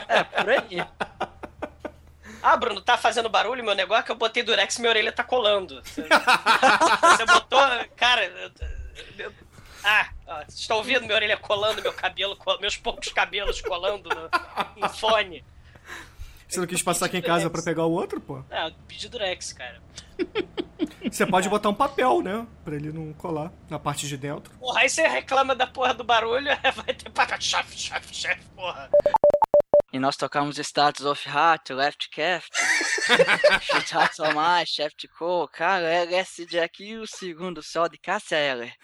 [0.08, 0.86] É, por aí.
[2.42, 5.24] Ah, Bruno, tá fazendo barulho meu negócio que eu botei durex e minha orelha tá
[5.24, 5.82] colando.
[5.84, 6.02] Você,
[7.16, 7.60] você botou.
[7.96, 8.24] Cara.
[8.24, 8.50] eu-
[9.18, 9.32] eu-
[9.84, 14.80] ah, ó, vocês estão ouvindo minha orelha colando, meu cabelo, meus poucos cabelos colando no,
[14.80, 15.44] no fone?
[16.52, 18.44] Você não quis passar aqui em casa pra pegar o outro, pô?
[18.50, 19.80] Ah, eu pedi durex, cara.
[21.10, 22.46] Você pode botar um papel, né?
[22.62, 24.52] Pra ele não colar na parte de dentro.
[24.58, 27.40] Porra, aí você reclama da porra do barulho, vai ter papel.
[27.40, 28.90] Chefe, chefe, chefe, porra.
[29.94, 32.50] E nós tocamos Status of Heart, Left Caft,
[33.62, 38.36] Shit Heart So Much, Shaft Co, cara, LS Jack e o segundo sol de Cássia
[38.36, 38.74] Eller.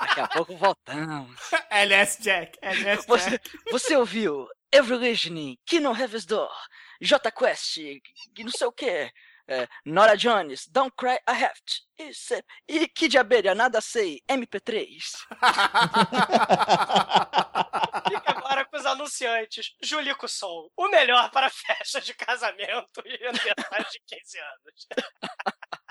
[0.00, 1.36] Daqui a pouco voltamos.
[1.70, 3.50] LS Jack, LS Você, Jack.
[3.70, 6.52] você ouviu Every Kino Heaven's Door,
[7.00, 8.02] J Quest, e
[8.44, 9.10] não sei o que,
[9.48, 14.20] é, Nora Jones, Don't Cry I Have to, isso, é- e Kid Abelha, Nada Sei,
[14.28, 14.86] MP3.
[18.06, 19.74] Fica agora com os anunciantes.
[19.82, 24.86] Julico Som, o melhor para festa de casamento e aniversário de 15 anos.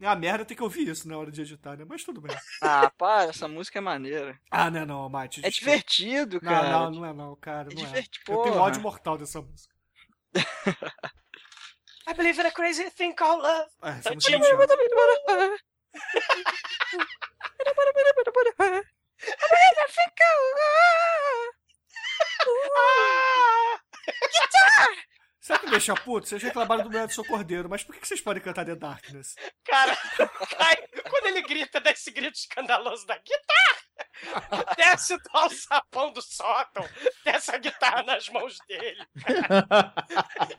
[0.00, 1.84] É a merda tem que ouvir isso na hora de editar, né?
[1.86, 2.34] Mas tudo bem.
[2.62, 4.40] Ah, para, essa música é maneira.
[4.50, 5.44] Ah, não é não, Mate.
[5.44, 6.70] É divertido, Não, cara.
[6.70, 7.68] não, não é não, cara.
[7.70, 7.86] É Não é.
[7.86, 9.74] divertido, Eu tenho ódio mortal dessa música.
[12.08, 13.70] I believe in a crazy thing called love.
[13.82, 14.76] Ah, essa música é chata.
[25.40, 26.26] Sabe o que me deixa puto?
[26.28, 29.34] Vocês reclamaram do Melhor do Seu Cordeiro, mas por que vocês podem cantar The Darkness?
[29.64, 29.96] Cara,
[30.58, 33.80] cai- quando ele grita desse grito escandaloso da guitarra,
[34.76, 36.86] desce o alçapão do sótão,
[37.24, 39.02] desce a guitarra nas mãos dele.
[39.24, 39.94] cara.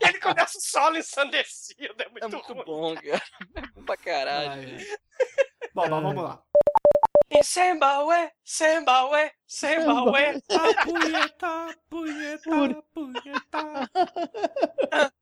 [0.00, 2.64] Ele começa o solo ensandecido, é muito, É muito ruim.
[2.64, 3.22] bom, cara.
[3.56, 4.50] É bom pra caralho.
[4.78, 4.86] Ai.
[5.74, 6.42] Bom, mas vamos lá.
[7.34, 10.42] E Sembaue, Sembaue, Sembaue.
[10.50, 13.90] A punheta, punheta, punheta.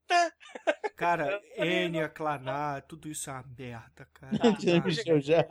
[0.96, 4.36] Cara, Enya, Clanar, tudo isso é uma merda, cara.
[4.58, 5.46] Jean-Michel já.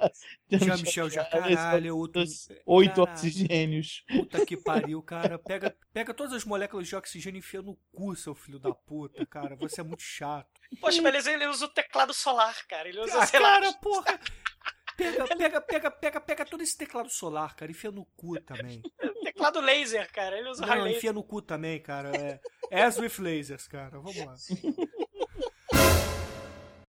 [0.51, 2.21] Jean-Michel já, caralho, outro.
[2.65, 3.11] Oito Caralho.
[3.13, 4.03] oxigênios.
[4.07, 5.39] Puta que pariu, cara.
[5.39, 9.25] Pega, pega todas as moléculas de oxigênio e enfia no cu, seu filho da puta,
[9.25, 9.55] cara.
[9.55, 10.49] Você é muito chato.
[10.79, 12.89] Poxa, beleza, ele usa o teclado solar, cara.
[12.89, 14.19] Ele usa, Ah, sei lá, cara, porra.
[14.99, 17.71] Pega, pega, pega, pega, pega todo esse teclado solar, cara.
[17.71, 18.81] Enfia no cu também.
[19.23, 20.37] teclado laser, cara.
[20.37, 20.97] Ele usa Não, laser.
[20.97, 22.11] enfia no cu também, cara.
[22.69, 23.99] É, as with lasers, cara.
[23.99, 24.35] Vamos lá.